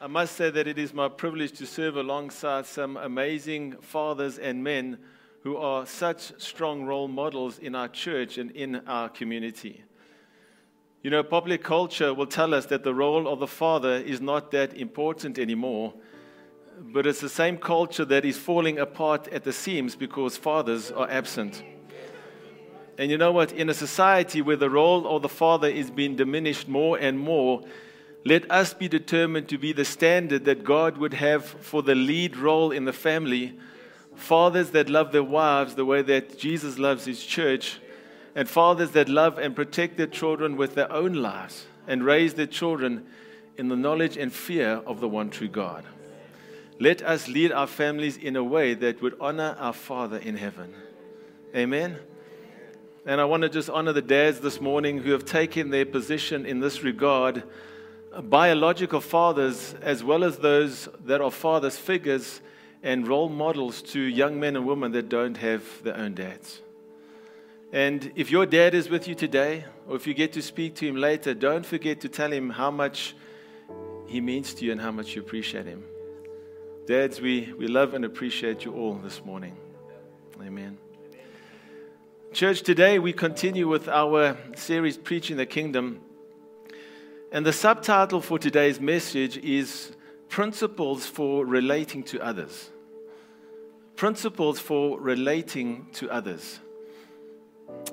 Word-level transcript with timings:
I 0.00 0.06
must 0.06 0.36
say 0.36 0.48
that 0.50 0.68
it 0.68 0.78
is 0.78 0.94
my 0.94 1.08
privilege 1.08 1.58
to 1.58 1.66
serve 1.66 1.96
alongside 1.96 2.66
some 2.66 2.96
amazing 2.96 3.72
fathers 3.80 4.38
and 4.38 4.62
men 4.62 4.98
who 5.42 5.56
are 5.56 5.86
such 5.86 6.40
strong 6.40 6.84
role 6.84 7.08
models 7.08 7.58
in 7.58 7.74
our 7.74 7.88
church 7.88 8.38
and 8.38 8.52
in 8.52 8.76
our 8.86 9.08
community. 9.08 9.82
You 11.02 11.10
know, 11.10 11.24
popular 11.24 11.58
culture 11.58 12.14
will 12.14 12.28
tell 12.28 12.54
us 12.54 12.66
that 12.66 12.84
the 12.84 12.94
role 12.94 13.26
of 13.26 13.40
the 13.40 13.48
father 13.48 13.94
is 13.94 14.20
not 14.20 14.52
that 14.52 14.72
important 14.74 15.36
anymore, 15.36 15.94
but 16.78 17.04
it's 17.04 17.20
the 17.20 17.28
same 17.28 17.56
culture 17.56 18.04
that 18.04 18.24
is 18.24 18.38
falling 18.38 18.78
apart 18.78 19.26
at 19.28 19.42
the 19.42 19.52
seams 19.52 19.96
because 19.96 20.36
fathers 20.36 20.92
are 20.92 21.10
absent. 21.10 21.64
And 22.98 23.10
you 23.10 23.18
know 23.18 23.32
what? 23.32 23.50
In 23.50 23.68
a 23.68 23.74
society 23.74 24.42
where 24.42 24.54
the 24.54 24.70
role 24.70 25.08
of 25.08 25.22
the 25.22 25.28
father 25.28 25.66
is 25.66 25.90
being 25.90 26.14
diminished 26.14 26.68
more 26.68 26.96
and 26.98 27.18
more, 27.18 27.64
let 28.24 28.50
us 28.50 28.74
be 28.74 28.88
determined 28.88 29.48
to 29.48 29.58
be 29.58 29.72
the 29.72 29.84
standard 29.84 30.44
that 30.44 30.64
God 30.64 30.98
would 30.98 31.14
have 31.14 31.44
for 31.44 31.82
the 31.82 31.94
lead 31.94 32.36
role 32.36 32.72
in 32.72 32.84
the 32.84 32.92
family. 32.92 33.58
Fathers 34.14 34.70
that 34.70 34.90
love 34.90 35.12
their 35.12 35.22
wives 35.22 35.76
the 35.76 35.84
way 35.84 36.02
that 36.02 36.38
Jesus 36.38 36.78
loves 36.78 37.04
his 37.04 37.24
church, 37.24 37.80
and 38.34 38.48
fathers 38.48 38.90
that 38.90 39.08
love 39.08 39.38
and 39.38 39.54
protect 39.54 39.96
their 39.96 40.06
children 40.06 40.56
with 40.56 40.74
their 40.74 40.90
own 40.92 41.14
lives 41.14 41.66
and 41.86 42.04
raise 42.04 42.34
their 42.34 42.46
children 42.46 43.06
in 43.56 43.68
the 43.68 43.76
knowledge 43.76 44.16
and 44.16 44.32
fear 44.32 44.82
of 44.86 45.00
the 45.00 45.08
one 45.08 45.30
true 45.30 45.48
God. 45.48 45.84
Let 46.78 47.02
us 47.02 47.26
lead 47.26 47.50
our 47.50 47.66
families 47.66 48.16
in 48.16 48.36
a 48.36 48.44
way 48.44 48.74
that 48.74 49.02
would 49.02 49.16
honor 49.20 49.56
our 49.58 49.72
Father 49.72 50.18
in 50.18 50.36
heaven. 50.36 50.74
Amen. 51.56 51.98
And 53.04 53.20
I 53.20 53.24
want 53.24 53.42
to 53.42 53.48
just 53.48 53.70
honor 53.70 53.92
the 53.92 54.02
dads 54.02 54.40
this 54.40 54.60
morning 54.60 54.98
who 54.98 55.12
have 55.12 55.24
taken 55.24 55.70
their 55.70 55.86
position 55.86 56.44
in 56.44 56.60
this 56.60 56.84
regard 56.84 57.42
biological 58.22 59.00
fathers 59.00 59.74
as 59.82 60.02
well 60.02 60.24
as 60.24 60.38
those 60.38 60.88
that 61.04 61.20
are 61.20 61.30
fathers 61.30 61.76
figures 61.76 62.40
and 62.82 63.06
role 63.06 63.28
models 63.28 63.82
to 63.82 64.00
young 64.00 64.38
men 64.38 64.56
and 64.56 64.66
women 64.66 64.92
that 64.92 65.08
don't 65.08 65.36
have 65.36 65.82
their 65.82 65.96
own 65.96 66.14
dads. 66.14 66.62
And 67.72 68.12
if 68.14 68.30
your 68.30 68.46
dad 68.46 68.74
is 68.74 68.88
with 68.88 69.06
you 69.06 69.14
today, 69.14 69.64
or 69.86 69.96
if 69.96 70.06
you 70.06 70.14
get 70.14 70.32
to 70.34 70.42
speak 70.42 70.74
to 70.76 70.86
him 70.86 70.96
later, 70.96 71.34
don't 71.34 71.66
forget 71.66 72.00
to 72.00 72.08
tell 72.08 72.32
him 72.32 72.50
how 72.50 72.70
much 72.70 73.14
he 74.06 74.20
means 74.20 74.54
to 74.54 74.64
you 74.64 74.72
and 74.72 74.80
how 74.80 74.90
much 74.90 75.14
you 75.14 75.20
appreciate 75.20 75.66
him. 75.66 75.84
Dads, 76.86 77.20
we, 77.20 77.52
we 77.58 77.66
love 77.66 77.92
and 77.92 78.06
appreciate 78.06 78.64
you 78.64 78.72
all 78.74 78.94
this 78.94 79.22
morning. 79.22 79.54
Amen. 80.40 80.78
Church, 82.32 82.62
today 82.62 82.98
we 82.98 83.12
continue 83.12 83.68
with 83.68 83.88
our 83.88 84.38
series, 84.54 84.96
Preaching 84.96 85.36
the 85.36 85.44
Kingdom. 85.44 86.00
And 87.30 87.44
the 87.44 87.52
subtitle 87.52 88.22
for 88.22 88.38
today's 88.38 88.80
message 88.80 89.36
is 89.36 89.92
Principles 90.30 91.04
for 91.04 91.44
Relating 91.44 92.02
to 92.04 92.18
Others. 92.22 92.70
Principles 93.96 94.58
for 94.58 94.98
Relating 94.98 95.88
to 95.92 96.10
Others. 96.10 96.60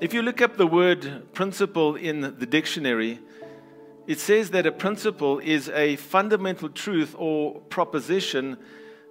If 0.00 0.14
you 0.14 0.22
look 0.22 0.40
up 0.40 0.56
the 0.56 0.66
word 0.66 1.34
principle 1.34 1.96
in 1.96 2.22
the 2.22 2.46
dictionary, 2.46 3.20
it 4.06 4.20
says 4.20 4.52
that 4.52 4.64
a 4.64 4.72
principle 4.72 5.38
is 5.40 5.68
a 5.68 5.96
fundamental 5.96 6.70
truth 6.70 7.14
or 7.18 7.60
proposition 7.68 8.56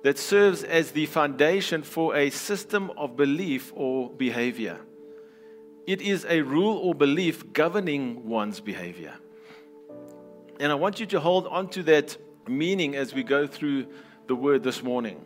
that 0.04 0.18
serves 0.18 0.64
as 0.64 0.90
the 0.92 1.06
foundation 1.06 1.84
for 1.84 2.16
a 2.16 2.32
system 2.32 2.90
of 2.98 3.16
belief 3.16 3.72
or 3.76 4.10
behavior. 4.10 4.80
It 5.86 6.02
is 6.02 6.26
a 6.28 6.42
rule 6.42 6.78
or 6.78 6.96
belief 6.96 7.54
governing 7.54 8.28
one's 8.28 8.60
behavior. 8.60 9.14
And 10.60 10.72
I 10.72 10.76
want 10.76 11.00
you 11.00 11.06
to 11.08 11.20
hold 11.20 11.48
on 11.48 11.70
to 11.70 11.84
that 11.84 12.18
meaning 12.48 12.96
as 12.96 13.14
we 13.14 13.24
go 13.24 13.46
through 13.48 13.88
the 14.28 14.36
word 14.36 14.64
this 14.64 14.82
morning. 14.82 15.20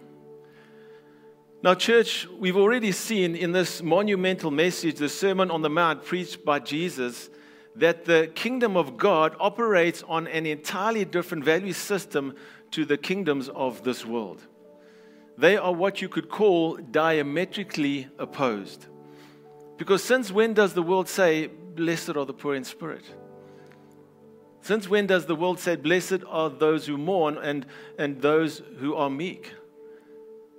Now, 1.61 1.75
church, 1.75 2.25
we've 2.39 2.55
already 2.55 2.91
seen 2.91 3.35
in 3.35 3.51
this 3.51 3.83
monumental 3.83 4.49
message, 4.49 4.95
the 4.95 5.09
Sermon 5.09 5.51
on 5.51 5.61
the 5.61 5.69
Mount 5.69 6.05
preached 6.05 6.45
by 6.45 6.59
Jesus, 6.59 7.29
that 7.75 8.05
the 8.05 8.31
kingdom 8.33 8.77
of 8.77 8.97
God 8.97 9.35
operates 9.39 10.03
on 10.07 10.25
an 10.27 10.45
entirely 10.45 11.05
different 11.05 11.43
value 11.43 11.73
system 11.73 12.33
to 12.71 12.85
the 12.85 12.97
kingdoms 12.97 13.49
of 13.49 13.83
this 13.83 14.05
world. 14.05 14.41
They 15.37 15.57
are 15.57 15.73
what 15.73 16.01
you 16.01 16.09
could 16.09 16.29
call 16.29 16.77
diametrically 16.77 18.07
opposed. 18.17 18.87
Because 19.77 20.03
since 20.03 20.31
when 20.31 20.53
does 20.53 20.73
the 20.73 20.83
world 20.83 21.07
say, 21.07 21.47
Blessed 21.47 22.17
are 22.17 22.25
the 22.25 22.33
poor 22.33 22.55
in 22.55 22.63
spirit? 22.63 23.03
Since 24.61 24.89
when 24.89 25.07
does 25.07 25.25
the 25.25 25.35
world 25.35 25.59
say, 25.59 25.75
Blessed 25.75 26.23
are 26.27 26.49
those 26.49 26.85
who 26.85 26.97
mourn 26.97 27.37
and, 27.37 27.65
and 27.97 28.21
those 28.21 28.61
who 28.79 28.95
are 28.95 29.09
meek? 29.09 29.53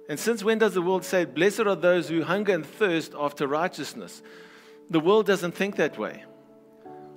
And 0.08 0.18
since 0.18 0.42
when 0.42 0.58
does 0.58 0.74
the 0.74 0.82
world 0.82 1.04
say, 1.04 1.24
Blessed 1.24 1.60
are 1.60 1.76
those 1.76 2.08
who 2.08 2.22
hunger 2.22 2.54
and 2.54 2.66
thirst 2.66 3.14
after 3.16 3.46
righteousness? 3.46 4.22
The 4.88 5.00
world 5.00 5.26
doesn't 5.26 5.52
think 5.52 5.76
that 5.76 5.98
way. 5.98 6.24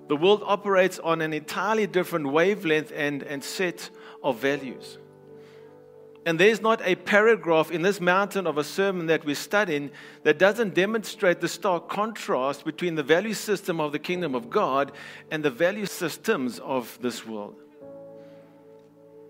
The 0.09 0.15
world 0.15 0.43
operates 0.45 0.99
on 0.99 1.21
an 1.21 1.33
entirely 1.33 1.87
different 1.87 2.27
wavelength 2.27 2.91
and, 2.93 3.23
and 3.23 3.43
set 3.43 3.89
of 4.21 4.39
values. 4.39 4.97
And 6.25 6.39
there's 6.39 6.61
not 6.61 6.81
a 6.85 6.95
paragraph 6.95 7.69
in 7.69 7.81
this 7.81 7.99
mountain 7.99 8.47
of 8.47 8.57
a 8.57 8.63
sermon 8.63 9.07
that 9.07 9.25
we're 9.25 9.35
studying 9.35 9.91
that 10.23 10.39
doesn't 10.39 10.73
demonstrate 10.73 11.41
the 11.41 11.49
stark 11.49 11.89
contrast 11.89 12.63
between 12.63 12.95
the 12.95 13.03
value 13.03 13.33
system 13.33 13.81
of 13.81 13.91
the 13.91 13.99
kingdom 13.99 14.33
of 14.33 14.49
God 14.49 14.93
and 15.31 15.43
the 15.43 15.49
value 15.49 15.85
systems 15.85 16.59
of 16.59 16.97
this 17.01 17.25
world. 17.27 17.55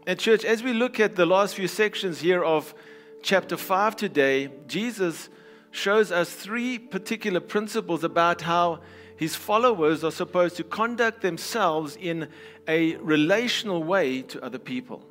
And, 0.05 0.19
church, 0.19 0.45
as 0.45 0.61
we 0.61 0.73
look 0.73 0.99
at 0.99 1.15
the 1.15 1.25
last 1.25 1.55
few 1.55 1.67
sections 1.67 2.19
here 2.19 2.43
of 2.43 2.75
chapter 3.23 3.57
5 3.57 3.95
today, 3.95 4.51
Jesus 4.67 5.29
shows 5.71 6.11
us 6.11 6.31
three 6.31 6.77
particular 6.77 7.39
principles 7.39 8.03
about 8.03 8.41
how 8.41 8.81
his 9.15 9.35
followers 9.35 10.03
are 10.03 10.11
supposed 10.11 10.57
to 10.57 10.63
conduct 10.63 11.21
themselves 11.21 11.95
in 11.95 12.27
a 12.67 12.97
relational 12.97 13.83
way 13.83 14.21
to 14.21 14.43
other 14.43 14.59
people. 14.59 15.03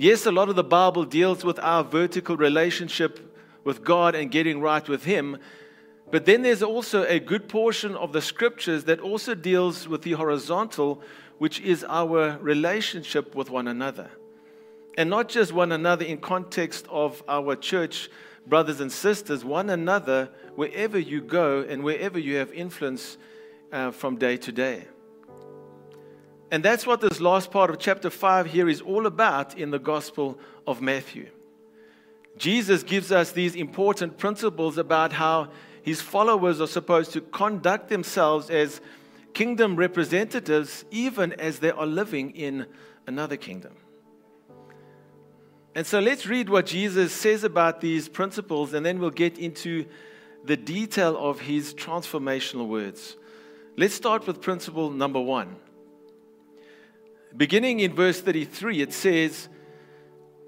Yes, 0.00 0.24
a 0.24 0.32
lot 0.32 0.48
of 0.48 0.56
the 0.56 0.64
Bible 0.64 1.04
deals 1.04 1.44
with 1.44 1.58
our 1.58 1.84
vertical 1.84 2.34
relationship 2.34 3.36
with 3.64 3.84
God 3.84 4.14
and 4.14 4.30
getting 4.30 4.62
right 4.62 4.88
with 4.88 5.04
Him. 5.04 5.36
But 6.10 6.24
then 6.24 6.40
there's 6.40 6.62
also 6.62 7.04
a 7.04 7.20
good 7.20 7.50
portion 7.50 7.94
of 7.96 8.14
the 8.14 8.22
scriptures 8.22 8.84
that 8.84 9.00
also 9.00 9.34
deals 9.34 9.86
with 9.86 10.00
the 10.00 10.12
horizontal, 10.12 11.02
which 11.36 11.60
is 11.60 11.84
our 11.84 12.38
relationship 12.38 13.34
with 13.34 13.50
one 13.50 13.68
another. 13.68 14.10
And 14.96 15.10
not 15.10 15.28
just 15.28 15.52
one 15.52 15.70
another 15.70 16.06
in 16.06 16.16
context 16.16 16.86
of 16.88 17.22
our 17.28 17.54
church 17.54 18.08
brothers 18.46 18.80
and 18.80 18.90
sisters, 18.90 19.44
one 19.44 19.68
another 19.68 20.30
wherever 20.54 20.98
you 20.98 21.20
go 21.20 21.60
and 21.60 21.84
wherever 21.84 22.18
you 22.18 22.36
have 22.36 22.50
influence 22.54 23.18
uh, 23.70 23.90
from 23.90 24.16
day 24.16 24.38
to 24.38 24.50
day. 24.50 24.86
And 26.50 26.64
that's 26.64 26.86
what 26.86 27.00
this 27.00 27.20
last 27.20 27.50
part 27.52 27.70
of 27.70 27.78
chapter 27.78 28.10
5 28.10 28.46
here 28.46 28.68
is 28.68 28.80
all 28.80 29.06
about 29.06 29.56
in 29.56 29.70
the 29.70 29.78
Gospel 29.78 30.38
of 30.66 30.82
Matthew. 30.82 31.28
Jesus 32.36 32.82
gives 32.82 33.12
us 33.12 33.30
these 33.30 33.54
important 33.54 34.18
principles 34.18 34.76
about 34.76 35.12
how 35.12 35.50
his 35.82 36.00
followers 36.00 36.60
are 36.60 36.66
supposed 36.66 37.12
to 37.12 37.20
conduct 37.20 37.88
themselves 37.88 38.50
as 38.50 38.80
kingdom 39.32 39.76
representatives, 39.76 40.84
even 40.90 41.32
as 41.34 41.60
they 41.60 41.70
are 41.70 41.86
living 41.86 42.30
in 42.32 42.66
another 43.06 43.36
kingdom. 43.36 43.74
And 45.74 45.86
so 45.86 46.00
let's 46.00 46.26
read 46.26 46.48
what 46.48 46.66
Jesus 46.66 47.12
says 47.12 47.44
about 47.44 47.80
these 47.80 48.08
principles, 48.08 48.74
and 48.74 48.84
then 48.84 48.98
we'll 48.98 49.10
get 49.10 49.38
into 49.38 49.86
the 50.44 50.56
detail 50.56 51.16
of 51.16 51.40
his 51.40 51.74
transformational 51.74 52.66
words. 52.66 53.16
Let's 53.76 53.94
start 53.94 54.26
with 54.26 54.40
principle 54.40 54.90
number 54.90 55.20
one. 55.20 55.56
Beginning 57.36 57.80
in 57.80 57.94
verse 57.94 58.20
33, 58.20 58.82
it 58.82 58.92
says, 58.92 59.48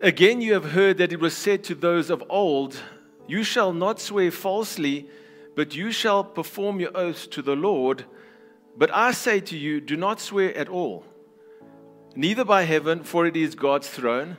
Again, 0.00 0.40
you 0.40 0.54
have 0.54 0.72
heard 0.72 0.98
that 0.98 1.12
it 1.12 1.20
was 1.20 1.36
said 1.36 1.62
to 1.64 1.74
those 1.74 2.10
of 2.10 2.24
old, 2.28 2.76
You 3.28 3.44
shall 3.44 3.72
not 3.72 4.00
swear 4.00 4.32
falsely, 4.32 5.08
but 5.54 5.76
you 5.76 5.92
shall 5.92 6.24
perform 6.24 6.80
your 6.80 6.96
oaths 6.96 7.26
to 7.28 7.42
the 7.42 7.54
Lord. 7.54 8.04
But 8.76 8.92
I 8.92 9.12
say 9.12 9.40
to 9.40 9.56
you, 9.56 9.80
do 9.80 9.96
not 9.96 10.20
swear 10.20 10.56
at 10.56 10.68
all, 10.68 11.04
neither 12.16 12.44
by 12.44 12.62
heaven, 12.62 13.04
for 13.04 13.26
it 13.26 13.36
is 13.36 13.54
God's 13.54 13.88
throne, 13.88 14.38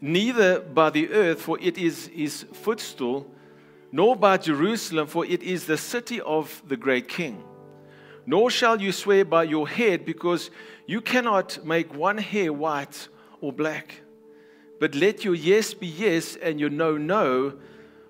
neither 0.00 0.60
by 0.60 0.90
the 0.90 1.10
earth, 1.10 1.40
for 1.40 1.58
it 1.60 1.78
is 1.78 2.08
his 2.08 2.44
footstool, 2.52 3.26
nor 3.90 4.14
by 4.14 4.36
Jerusalem, 4.36 5.06
for 5.06 5.24
it 5.24 5.42
is 5.42 5.66
the 5.66 5.78
city 5.78 6.20
of 6.20 6.62
the 6.68 6.76
great 6.76 7.08
king. 7.08 7.42
Nor 8.26 8.50
shall 8.50 8.80
you 8.80 8.92
swear 8.92 9.24
by 9.24 9.44
your 9.44 9.68
head, 9.68 10.04
because 10.04 10.50
you 10.86 11.00
cannot 11.00 11.64
make 11.64 11.94
one 11.94 12.18
hair 12.18 12.52
white 12.52 13.08
or 13.40 13.52
black. 13.52 14.02
But 14.80 14.94
let 14.94 15.24
your 15.24 15.34
yes 15.34 15.72
be 15.74 15.86
yes 15.86 16.36
and 16.36 16.60
your 16.60 16.70
no, 16.70 16.96
no, 16.96 17.54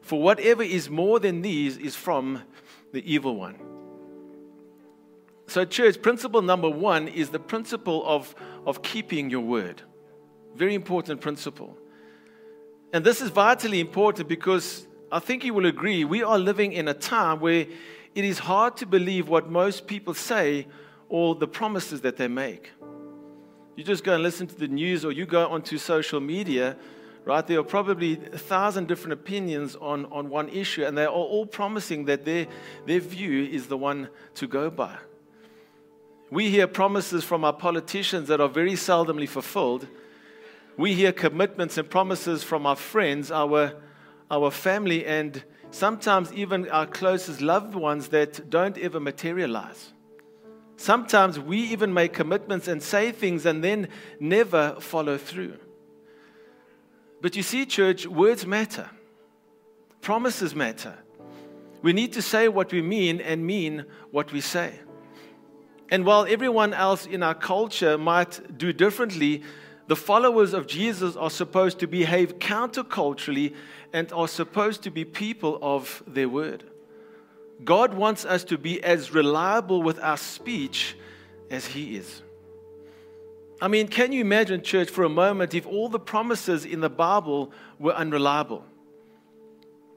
for 0.00 0.20
whatever 0.20 0.62
is 0.62 0.90
more 0.90 1.20
than 1.20 1.42
these 1.42 1.76
is 1.76 1.94
from 1.94 2.42
the 2.92 3.12
evil 3.12 3.36
one. 3.36 3.56
So, 5.46 5.64
church, 5.64 6.00
principle 6.00 6.42
number 6.42 6.70
one 6.70 7.06
is 7.06 7.28
the 7.30 7.38
principle 7.38 8.02
of, 8.06 8.34
of 8.66 8.82
keeping 8.82 9.30
your 9.30 9.42
word. 9.42 9.82
Very 10.56 10.74
important 10.74 11.20
principle. 11.20 11.76
And 12.92 13.04
this 13.04 13.20
is 13.20 13.30
vitally 13.30 13.80
important 13.80 14.28
because 14.28 14.86
I 15.12 15.18
think 15.18 15.44
you 15.44 15.52
will 15.52 15.66
agree 15.66 16.04
we 16.04 16.22
are 16.22 16.38
living 16.38 16.72
in 16.72 16.88
a 16.88 16.94
time 16.94 17.40
where 17.40 17.66
it 18.14 18.24
is 18.24 18.38
hard 18.38 18.76
to 18.78 18.86
believe 18.86 19.28
what 19.28 19.50
most 19.50 19.86
people 19.86 20.14
say 20.14 20.66
or 21.14 21.36
the 21.36 21.46
promises 21.46 22.00
that 22.00 22.16
they 22.16 22.26
make. 22.26 22.72
You 23.76 23.84
just 23.84 24.02
go 24.02 24.14
and 24.14 24.22
listen 24.24 24.48
to 24.48 24.54
the 24.56 24.66
news 24.66 25.04
or 25.04 25.12
you 25.12 25.26
go 25.26 25.46
onto 25.46 25.78
social 25.78 26.18
media, 26.18 26.76
right? 27.24 27.46
There 27.46 27.60
are 27.60 27.62
probably 27.78 28.14
a 28.32 28.36
thousand 28.36 28.88
different 28.88 29.12
opinions 29.12 29.76
on, 29.76 30.06
on 30.06 30.28
one 30.28 30.48
issue, 30.48 30.84
and 30.84 30.98
they 30.98 31.04
are 31.04 31.12
all 31.12 31.46
promising 31.46 32.06
that 32.06 32.24
their, 32.24 32.48
their 32.84 32.98
view 32.98 33.44
is 33.44 33.68
the 33.68 33.76
one 33.76 34.08
to 34.34 34.48
go 34.48 34.70
by. 34.70 34.96
We 36.32 36.50
hear 36.50 36.66
promises 36.66 37.22
from 37.22 37.44
our 37.44 37.52
politicians 37.52 38.26
that 38.26 38.40
are 38.40 38.48
very 38.48 38.72
seldomly 38.72 39.28
fulfilled. 39.28 39.86
We 40.76 40.94
hear 40.94 41.12
commitments 41.12 41.78
and 41.78 41.88
promises 41.88 42.42
from 42.42 42.66
our 42.66 42.74
friends, 42.74 43.30
our, 43.30 43.74
our 44.32 44.50
family, 44.50 45.06
and 45.06 45.44
sometimes 45.70 46.32
even 46.32 46.68
our 46.70 46.88
closest 46.88 47.40
loved 47.40 47.76
ones 47.76 48.08
that 48.08 48.50
don't 48.50 48.76
ever 48.78 48.98
materialize. 48.98 49.93
Sometimes 50.76 51.38
we 51.38 51.58
even 51.58 51.94
make 51.94 52.12
commitments 52.12 52.68
and 52.68 52.82
say 52.82 53.12
things 53.12 53.46
and 53.46 53.62
then 53.62 53.88
never 54.18 54.76
follow 54.80 55.16
through. 55.16 55.56
But 57.20 57.36
you 57.36 57.42
see, 57.42 57.64
church, 57.64 58.06
words 58.06 58.46
matter, 58.46 58.90
promises 60.00 60.54
matter. 60.54 60.98
We 61.80 61.92
need 61.92 62.12
to 62.14 62.22
say 62.22 62.48
what 62.48 62.72
we 62.72 62.82
mean 62.82 63.20
and 63.20 63.46
mean 63.46 63.86
what 64.10 64.32
we 64.32 64.40
say. 64.40 64.80
And 65.90 66.04
while 66.04 66.26
everyone 66.28 66.74
else 66.74 67.06
in 67.06 67.22
our 67.22 67.34
culture 67.34 67.96
might 67.96 68.58
do 68.58 68.72
differently, 68.72 69.42
the 69.86 69.96
followers 69.96 70.54
of 70.54 70.66
Jesus 70.66 71.14
are 71.14 71.30
supposed 71.30 71.78
to 71.80 71.86
behave 71.86 72.38
counterculturally 72.38 73.54
and 73.92 74.10
are 74.12 74.28
supposed 74.28 74.82
to 74.82 74.90
be 74.90 75.04
people 75.04 75.58
of 75.60 76.02
their 76.06 76.28
word. 76.28 76.64
God 77.62 77.94
wants 77.94 78.24
us 78.24 78.44
to 78.44 78.58
be 78.58 78.82
as 78.82 79.12
reliable 79.12 79.82
with 79.82 79.98
our 80.00 80.16
speech 80.16 80.96
as 81.50 81.66
He 81.66 81.96
is. 81.96 82.22
I 83.60 83.68
mean, 83.68 83.88
can 83.88 84.12
you 84.12 84.20
imagine, 84.20 84.62
church, 84.62 84.90
for 84.90 85.04
a 85.04 85.08
moment, 85.08 85.54
if 85.54 85.66
all 85.66 85.88
the 85.88 86.00
promises 86.00 86.64
in 86.64 86.80
the 86.80 86.90
Bible 86.90 87.52
were 87.78 87.94
unreliable? 87.94 88.64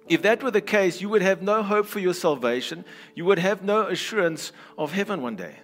If 0.08 0.22
that 0.22 0.42
were 0.42 0.52
the 0.52 0.62
case, 0.62 1.02
you 1.02 1.10
would 1.10 1.22
have 1.22 1.42
no 1.42 1.64
hope 1.64 1.86
for 1.86 2.00
your 2.00 2.14
salvation. 2.14 2.86
You 3.16 3.26
would 3.26 3.40
have 3.40 3.64
no 3.64 3.88
assurance 3.88 4.54
of 4.78 4.94
heaven 4.94 5.22
one 5.22 5.36
day. 5.36 5.56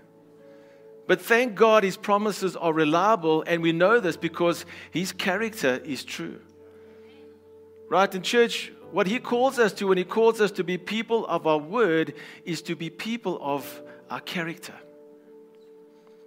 But 1.07 1.21
thank 1.21 1.55
God 1.55 1.83
his 1.83 1.97
promises 1.97 2.55
are 2.55 2.73
reliable, 2.73 3.43
and 3.45 3.61
we 3.61 3.71
know 3.71 3.99
this 3.99 4.17
because 4.17 4.65
his 4.91 5.11
character 5.11 5.81
is 5.85 6.03
true. 6.03 6.39
Right? 7.89 8.13
In 8.13 8.21
church, 8.21 8.71
what 8.93 9.07
he 9.07 9.17
calls 9.17 9.57
us 9.57 9.73
to 9.73 9.87
when 9.87 9.97
he 9.97 10.03
calls 10.03 10.39
us 10.39 10.51
to 10.51 10.63
be 10.63 10.77
people 10.77 11.25
of 11.25 11.47
our 11.47 11.57
word 11.57 12.13
is 12.45 12.61
to 12.61 12.75
be 12.75 12.91
people 12.91 13.39
of 13.41 13.81
our 14.11 14.19
character. 14.19 14.75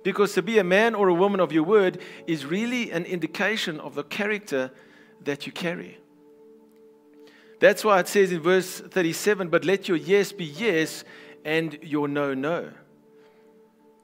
Because 0.03 0.35
to 0.35 0.43
be 0.43 0.59
a 0.59 0.65
man 0.65 0.97
or 0.97 1.07
a 1.07 1.15
woman 1.15 1.39
of 1.39 1.53
your 1.53 1.63
word 1.63 1.99
is 2.27 2.45
really 2.45 2.91
an 2.91 3.05
indication 3.05 3.79
of 3.79 3.95
the 3.95 4.03
character 4.03 4.73
that 5.23 5.47
you 5.47 5.53
carry. 5.53 5.99
That's 7.61 7.85
why 7.85 8.01
it 8.01 8.09
says 8.09 8.33
in 8.33 8.41
verse 8.41 8.81
37 8.81 9.49
but 9.49 9.65
let 9.65 9.87
your 9.87 9.97
yes 9.97 10.33
be 10.33 10.45
yes 10.45 11.05
and 11.45 11.79
your 11.83 12.09
no, 12.09 12.35
no. 12.35 12.71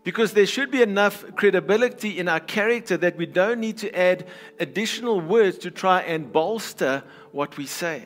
Because 0.05 0.35
there 0.35 0.47
should 0.47 0.71
be 0.71 0.83
enough 0.83 1.25
credibility 1.35 2.17
in 2.17 2.29
our 2.29 2.41
character 2.41 2.97
that 2.97 3.17
we 3.17 3.27
don't 3.27 3.59
need 3.59 3.79
to 3.79 3.93
add 3.93 4.29
additional 4.61 5.21
words 5.21 5.59
to 5.59 5.73
try 5.73 6.03
and 6.03 6.33
bolster 6.33 7.03
what 7.33 7.57
we 7.57 7.67
say. 7.67 8.05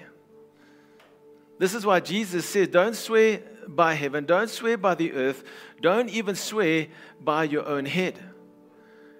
This 1.58 1.74
is 1.74 1.86
why 1.86 2.00
Jesus 2.00 2.46
said, 2.46 2.70
Don't 2.70 2.96
swear 2.96 3.42
by 3.66 3.94
heaven, 3.94 4.24
don't 4.24 4.50
swear 4.50 4.76
by 4.76 4.94
the 4.94 5.12
earth, 5.12 5.42
don't 5.80 6.08
even 6.10 6.34
swear 6.34 6.88
by 7.20 7.44
your 7.44 7.66
own 7.66 7.84
head. 7.84 8.18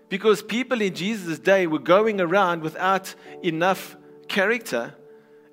Because 0.09 0.43
people 0.43 0.81
in 0.81 0.94
Jesus' 0.94 1.38
day 1.38 1.67
were 1.67 1.81
going 1.81 2.21
around 2.21 2.62
without 2.62 3.15
enough 3.43 3.97
character, 4.29 4.94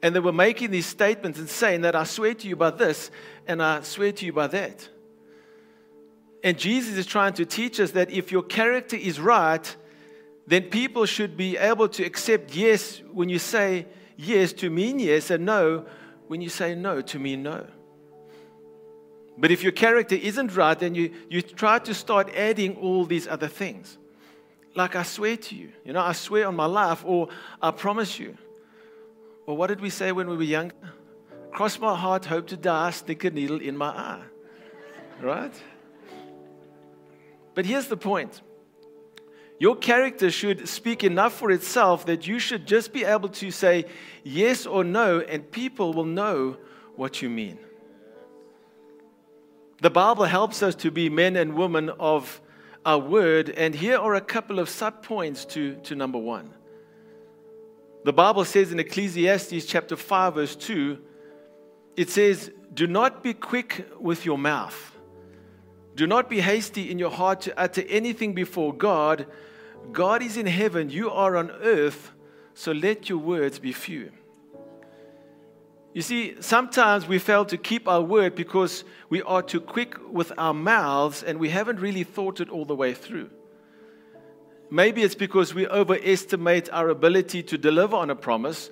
and 0.02 0.14
they 0.14 0.20
were 0.20 0.34
making 0.34 0.72
these 0.72 0.86
statements 0.86 1.40
and 1.40 1.50
saying 1.50 1.82
that 1.82 1.96
I 1.96 2.04
swear 2.04 2.34
to 2.36 2.48
you 2.48 2.56
by 2.56 2.70
this, 2.70 3.10
and 3.48 3.64
I 3.64 3.82
swear 3.82 4.12
to 4.12 4.26
you 4.26 4.34
by 4.34 4.48
that. 4.48 4.88
And 6.44 6.60
Jesus 6.60 6.98
is 6.98 7.06
trying 7.06 7.34
to 7.34 7.46
teach 7.46 7.80
us 7.80 7.92
that 7.92 8.12
if 8.12 8.32
your 8.32 8.44
character 8.44 8.98
is 8.98 9.20
right, 9.20 9.76
then 10.46 10.64
people 10.64 11.06
should 11.06 11.38
be 11.38 11.58
able 11.58 11.88
to 11.88 12.04
accept 12.04 12.54
yes 12.54 13.02
when 13.12 13.30
you 13.30 13.40
say 13.40 13.88
yes 14.18 14.52
to 14.54 14.70
mean 14.70 15.00
yes, 15.00 15.32
and 15.32 15.46
no 15.46 15.86
when 16.34 16.42
you 16.42 16.50
say 16.50 16.74
no 16.74 17.00
to 17.00 17.20
mean 17.20 17.44
no. 17.44 17.64
But 19.38 19.52
if 19.52 19.62
your 19.62 19.72
character 19.72 20.16
isn't 20.16 20.56
right, 20.56 20.80
then 20.80 20.96
you, 20.96 21.12
you 21.30 21.44
try 21.44 21.78
to 21.78 21.94
start 21.94 22.34
adding 22.36 22.76
all 22.78 23.06
these 23.06 23.28
other 23.28 23.48
things. 23.48 24.00
Like, 24.74 24.96
I 24.96 25.04
swear 25.04 25.38
to 25.38 25.56
you, 25.56 25.70
you 25.86 25.94
know, 25.94 26.00
I 26.00 26.14
swear 26.14 26.48
on 26.48 26.56
my 26.56 26.66
life, 26.66 27.06
or 27.06 27.30
I 27.62 27.70
promise 27.70 28.18
you. 28.18 28.36
Or 29.46 29.56
what 29.56 29.68
did 29.68 29.80
we 29.80 29.92
say 29.92 30.12
when 30.12 30.28
we 30.28 30.36
were 30.36 30.42
young? 30.58 30.72
Cross 31.52 31.78
my 31.78 31.96
heart, 31.96 32.26
hope 32.26 32.48
to 32.48 32.58
die, 32.58 32.90
stick 32.90 33.24
a 33.26 33.30
needle 33.30 33.62
in 33.62 33.78
my 33.78 33.90
eye. 33.90 34.24
Right? 35.22 35.54
But 37.54 37.68
here's 37.68 37.90
the 37.90 37.98
point 38.12 38.42
your 39.64 39.78
character 39.78 40.30
should 40.30 40.68
speak 40.68 41.06
enough 41.06 41.32
for 41.32 41.50
itself 41.50 42.06
that 42.08 42.28
you 42.28 42.38
should 42.38 42.68
just 42.68 42.92
be 42.92 43.06
able 43.06 43.30
to 43.30 43.50
say 43.50 43.86
yes 44.22 44.66
or 44.66 44.84
no, 44.84 45.22
and 45.22 45.50
people 45.52 45.94
will 45.94 46.04
know 46.04 46.58
what 46.98 47.22
you 47.22 47.30
mean. 47.30 47.58
The 49.82 49.90
Bible 49.90 50.26
helps 50.26 50.62
us 50.62 50.76
to 50.84 50.92
be 50.92 51.10
men 51.10 51.38
and 51.38 51.54
women 51.54 51.90
of 51.92 52.42
our 52.86 53.00
word, 53.00 53.52
and 53.52 53.74
here 53.74 53.98
are 53.98 54.16
a 54.16 54.20
couple 54.36 54.60
of 54.60 54.68
sub 54.68 55.02
points 55.02 55.46
to, 55.46 55.76
to 55.84 55.96
number 55.96 56.18
one. 56.20 56.54
The 58.04 58.12
Bible 58.12 58.44
says 58.44 58.74
in 58.74 58.82
Ecclesiastes 58.82 59.66
chapter 59.66 59.96
5, 59.96 60.36
verse 60.36 60.58
2, 60.58 61.00
it 61.96 62.10
says, 62.10 62.52
Do 62.74 62.86
not 62.86 63.24
be 63.24 63.34
quick 63.34 63.88
with 63.98 64.26
your 64.26 64.38
mouth 64.38 64.94
do 65.96 66.08
not 66.08 66.30
be 66.30 66.42
hasty 66.42 66.90
in 66.90 66.98
your 66.98 67.12
heart 67.12 67.42
to 67.42 67.60
utter 67.60 67.84
anything 67.88 68.34
before 68.34 68.74
God. 68.74 69.28
God 69.92 70.24
is 70.24 70.38
in 70.38 70.46
heaven, 70.46 70.90
you 70.90 71.12
are 71.12 71.36
on 71.36 71.52
earth, 71.52 72.12
so 72.54 72.72
let 72.72 73.10
your 73.10 73.20
words 73.20 73.60
be 73.60 73.72
few. 73.72 74.12
You 75.94 76.02
see, 76.02 76.36
sometimes 76.42 77.08
we 77.08 77.20
fail 77.20 77.46
to 77.46 77.58
keep 77.58 77.88
our 77.88 78.02
word 78.02 78.34
because 78.34 78.84
we 79.10 79.22
are 79.22 79.44
too 79.44 79.62
quick 79.62 79.96
with 80.12 80.32
our 80.40 80.54
mouths 80.54 81.22
and 81.22 81.40
we 81.40 81.50
haven't 81.50 81.80
really 81.80 82.04
thought 82.04 82.42
it 82.42 82.50
all 82.50 82.66
the 82.66 82.76
way 82.76 82.96
through. 82.96 83.30
Maybe 84.72 85.04
it's 85.04 85.14
because 85.14 85.54
we 85.54 85.68
overestimate 85.68 86.68
our 86.74 86.90
ability 86.90 87.44
to 87.44 87.60
deliver 87.60 87.96
on 87.96 88.10
a 88.10 88.16
promise 88.16 88.72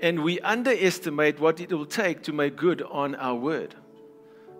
and 0.00 0.22
we 0.22 0.38
underestimate 0.40 1.40
what 1.40 1.60
it 1.60 1.72
will 1.72 1.86
take 1.86 2.22
to 2.22 2.32
make 2.32 2.56
good 2.56 2.82
on 2.82 3.16
our 3.16 3.34
word. 3.34 3.74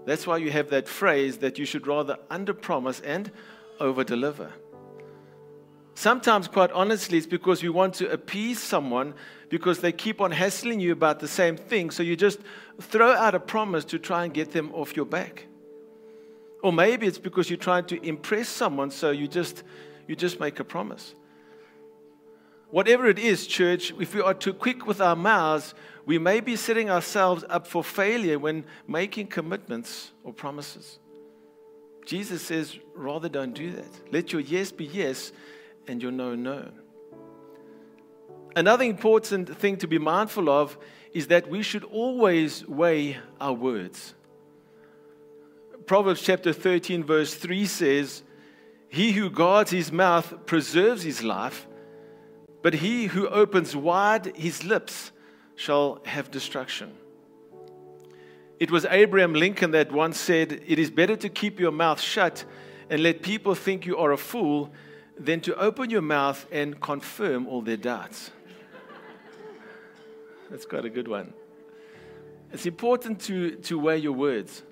That's 0.05 0.27
why 0.27 0.39
you 0.39 0.51
have 0.51 0.71
that 0.71 0.89
phrase 0.89 1.39
that 1.39 1.59
you 1.59 1.65
should 1.65 1.87
rather 1.87 2.19
under 2.29 2.53
promise 2.53 2.99
and 3.01 3.31
over 3.79 4.03
deliver. 4.03 4.53
Sometimes, 5.95 6.49
quite 6.49 6.71
honestly, 6.73 7.19
it's 7.19 7.27
because 7.27 7.63
we 7.63 7.69
want 7.69 7.95
to 7.95 8.11
appease 8.11 8.61
someone 8.61 9.15
because 9.49 9.81
they 9.81 9.93
keep 9.93 10.21
on 10.21 10.31
hassling 10.31 10.81
you 10.81 10.93
about 10.93 11.21
the 11.21 11.29
same 11.29 11.57
thing. 11.57 11.91
So 11.91 12.03
you 12.03 12.17
just 12.17 12.39
throw 12.81 13.13
out 13.13 13.35
a 13.35 13.41
promise 13.41 13.85
to 13.87 13.99
try 13.99 14.25
and 14.25 14.33
get 14.33 14.53
them 14.53 14.73
off 14.73 14.97
your 14.97 15.05
back. 15.05 15.47
Or 16.63 16.73
maybe 16.73 17.07
it's 17.07 17.19
because 17.19 17.51
you're 17.51 17.57
trying 17.57 17.87
to 17.87 18.03
impress 18.07 18.49
someone, 18.49 18.91
so 18.91 19.11
you 19.11 19.27
just, 19.27 19.63
you 20.07 20.15
just 20.15 20.41
make 20.41 20.61
a 20.61 20.65
promise. 20.65 21.15
Whatever 22.71 23.07
it 23.09 23.19
is, 23.19 23.47
church, 23.47 23.93
if 23.99 24.15
we 24.15 24.21
are 24.21 24.35
too 24.35 24.55
quick 24.55 24.87
with 24.87 25.01
our 25.01 25.17
mouths, 25.17 25.75
we 26.07 26.19
may 26.19 26.41
be 26.41 26.55
setting 26.55 26.89
ourselves 26.89 27.45
up 27.49 27.67
for 27.67 27.83
failure 27.83 28.39
when 28.39 28.65
making 28.87 29.27
commitments 29.27 30.13
or 30.23 30.33
promises. 30.33 30.99
Jesus 32.07 32.43
says, 32.43 32.79
rather 32.95 33.29
don't 33.29 33.55
do 33.55 33.73
that. 33.73 34.13
Let 34.13 34.33
your 34.33 34.41
yes 34.41 34.71
be 34.71 34.85
yes 34.85 35.33
and 35.91 36.01
your 36.01 36.13
no, 36.13 36.37
no. 36.37 36.71
Another 38.55 38.85
important 38.85 39.57
thing 39.59 39.77
to 39.79 39.89
be 39.89 39.99
mindful 39.99 40.49
of 40.49 40.79
is 41.13 41.27
that 41.27 41.49
we 41.51 41.63
should 41.63 41.83
always 41.85 42.67
weigh 42.67 43.19
our 43.41 43.53
words. 43.53 44.15
Proverbs 45.87 46.23
chapter 46.23 46.53
13, 46.53 47.03
verse 47.03 47.35
3 47.35 47.67
says, 47.67 48.23
He 48.89 49.13
who 49.13 49.31
guards 49.31 49.73
his 49.73 49.91
mouth 49.91 50.47
preserves 50.47 51.03
his 51.03 51.25
life, 51.25 51.67
but 52.63 52.75
he 52.75 53.07
who 53.07 53.27
opens 53.29 53.75
wide 53.75 54.37
his 54.37 54.63
lips 54.63 55.11
shall 55.57 56.01
have 56.05 56.31
destruction. 56.31 56.93
It 58.61 58.71
was 58.71 58.85
Abraham 58.85 59.35
Lincoln 59.35 59.73
that 59.73 59.91
once 59.91 60.21
said, 60.21 60.63
It 60.67 60.79
is 60.79 60.91
better 60.91 61.17
to 61.17 61.29
keep 61.29 61.59
your 61.59 61.73
mouth 61.73 62.01
shut 62.01 62.45
and 62.89 63.03
let 63.03 63.23
people 63.23 63.57
think 63.57 63.87
you 63.87 63.97
are 63.97 64.13
a 64.13 64.19
fool 64.19 64.71
than 65.21 65.41
to 65.43 65.55
open 65.57 65.91
your 65.91 66.03
mouth 66.03 66.47
and 66.51 66.81
confirm 66.81 67.47
all 67.47 67.61
their 67.61 67.77
doubts. 67.77 68.31
That's 70.51 70.65
quite 70.65 70.87
a 70.87 70.91
good 70.91 71.07
one. 71.07 71.33
It's 72.53 72.67
important 72.67 73.21
to, 73.23 73.53
to 73.57 73.79
weigh 73.79 73.99
your 73.99 74.13
words. 74.13 74.65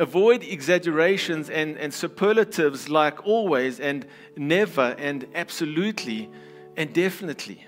Avoid 0.00 0.42
exaggerations 0.42 1.50
and, 1.50 1.76
and 1.76 1.92
superlatives 1.92 2.88
like 2.88 3.24
always 3.26 3.78
and 3.78 4.06
never 4.36 4.96
and 4.98 5.26
absolutely 5.34 6.30
and 6.76 6.92
definitely. 6.92 7.66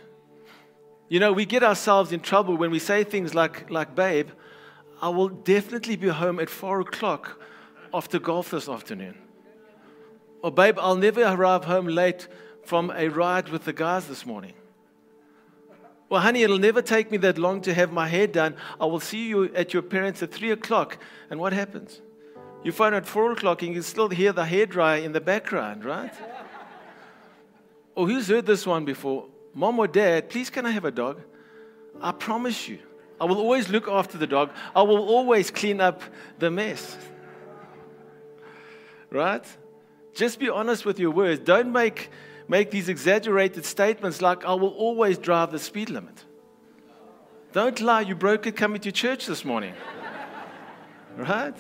You 1.09 1.21
know, 1.21 1.33
we 1.33 1.45
get 1.45 1.63
ourselves 1.63 2.13
in 2.13 2.21
trouble 2.21 2.57
when 2.57 2.71
we 2.71 2.79
say 2.79 3.05
things 3.05 3.35
like, 3.35 3.71
like 3.71 3.95
babe, 3.95 4.31
I 5.03 5.09
will 5.11 5.29
definitely 5.29 5.97
be 5.97 6.09
home 6.09 6.41
at 6.41 6.49
four 6.49 6.81
o'clock 6.81 7.41
after 7.93 8.19
golf 8.19 8.51
this 8.51 8.69
afternoon. 8.69 9.19
Or, 10.43 10.51
babe, 10.51 10.79
I'll 10.79 10.97
never 10.97 11.23
arrive 11.23 11.65
home 11.65 11.87
late 11.87 12.29
from 12.65 12.91
a 12.95 13.09
ride 13.09 13.49
with 13.49 13.65
the 13.65 13.73
guys 13.73 14.07
this 14.07 14.25
morning. 14.25 14.55
Well, 16.09 16.21
honey, 16.21 16.43
it'll 16.43 16.59
never 16.59 16.83
take 16.83 17.11
me 17.11 17.19
that 17.19 17.39
long 17.39 17.61
to 17.63 17.73
have 17.73 17.93
my 17.93 18.09
hair 18.09 18.27
done. 18.27 18.57
I 18.81 18.87
will 18.87 19.01
see 19.01 19.29
you 19.29 19.45
at 19.55 19.73
your 19.73 19.83
parents 19.83 20.23
at 20.23 20.33
three 20.33 20.51
o'clock. 20.51 20.99
And 21.31 21.39
what 21.39 21.53
happens? 21.53 22.01
You 22.65 22.73
phone 22.73 22.95
at 22.95 23.07
four 23.07 23.33
o'clock 23.33 23.63
and 23.63 23.75
you 23.75 23.83
still 23.83 24.09
hear 24.09 24.33
the 24.33 24.43
hairdryer 24.43 25.03
in 25.05 25.13
the 25.13 25.21
background, 25.21 25.85
right? 25.85 26.13
or 27.95 28.05
oh, 28.05 28.07
who's 28.07 28.29
heard 28.29 28.47
this 28.47 28.67
one 28.67 28.85
before? 28.85 29.27
Mom 29.55 29.79
or 29.79 29.87
dad, 29.87 30.29
please 30.29 30.51
can 30.51 30.67
I 30.67 30.71
have 30.71 30.85
a 30.85 30.91
dog? 30.91 31.21
I 32.01 32.13
promise 32.13 32.69
you, 32.69 32.79
I 33.21 33.25
will 33.25 33.39
always 33.39 33.69
look 33.69 33.89
after 33.89 34.19
the 34.19 34.27
dog. 34.27 34.51
I 34.75 34.83
will 34.83 35.09
always 35.09 35.51
clean 35.51 35.81
up 35.81 36.03
the 36.39 36.51
mess. 36.51 36.97
Right? 39.13 39.45
Just 40.21 40.39
be 40.39 40.51
honest 40.51 40.85
with 40.85 40.99
your 40.99 41.13
words. 41.13 41.41
Don't 41.41 41.73
make, 41.73 42.11
make 42.47 42.71
these 42.71 42.91
exaggerated 42.91 43.65
statements 43.65 44.21
like, 44.21 44.45
I 44.45 44.53
will 44.53 44.75
always 44.75 45.17
drive 45.17 45.51
the 45.51 45.59
speed 45.59 45.89
limit. 45.89 46.27
Don't 47.53 47.81
lie, 47.81 48.03
you 48.03 48.15
broke 48.15 48.47
it 48.47 48.55
coming 48.55 48.83
to 48.83 48.93
church 48.93 49.25
this 49.25 49.47
morning. 49.47 49.73
right? 51.17 51.57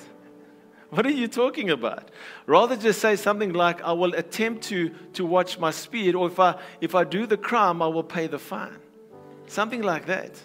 What 0.90 1.06
are 1.06 1.10
you 1.10 1.26
talking 1.26 1.70
about? 1.70 2.10
Rather 2.44 2.76
just 2.76 3.00
say 3.00 3.16
something 3.16 3.54
like, 3.54 3.80
I 3.80 3.92
will 3.92 4.12
attempt 4.12 4.64
to, 4.64 4.90
to 5.14 5.24
watch 5.24 5.58
my 5.58 5.70
speed, 5.70 6.14
or 6.14 6.26
if 6.26 6.38
I, 6.38 6.60
if 6.82 6.94
I 6.94 7.04
do 7.04 7.24
the 7.24 7.38
crime, 7.38 7.80
I 7.80 7.86
will 7.86 8.04
pay 8.04 8.26
the 8.26 8.38
fine. 8.38 8.76
Something 9.46 9.80
like 9.80 10.04
that. 10.04 10.38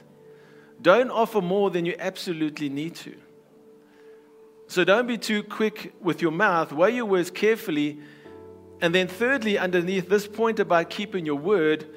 Don't 0.82 1.12
offer 1.12 1.42
more 1.42 1.70
than 1.70 1.86
you 1.86 1.98
absolutely 2.00 2.70
need 2.70 2.96
to. 2.96 3.14
So 4.68 4.84
don't 4.84 5.08
be 5.08 5.18
too 5.18 5.44
quick 5.44 5.94
with 6.02 6.22
your 6.22 6.32
mouth. 6.32 6.72
Weigh 6.72 6.96
your 6.96 7.06
words 7.06 7.30
carefully. 7.30 8.00
And 8.82 8.94
then, 8.94 9.08
thirdly, 9.08 9.58
underneath 9.58 10.10
this 10.10 10.28
point 10.28 10.60
about 10.60 10.90
keeping 10.90 11.26
your 11.26 11.36
word, 11.36 11.88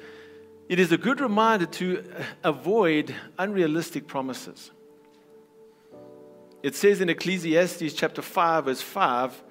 it 0.69 0.79
is 0.79 0.91
a 0.91 0.97
good 0.97 1.19
reminder 1.19 1.65
to 1.65 2.03
avoid 2.43 3.13
unrealistic 3.37 4.07
promises. 4.07 4.71
It 6.61 6.75
says 6.75 7.01
in 7.01 7.09
Ecclesiastes 7.09 7.93
chapter 7.93 8.21
5, 8.21 8.65
verse 8.65 8.81
5, 8.81 9.43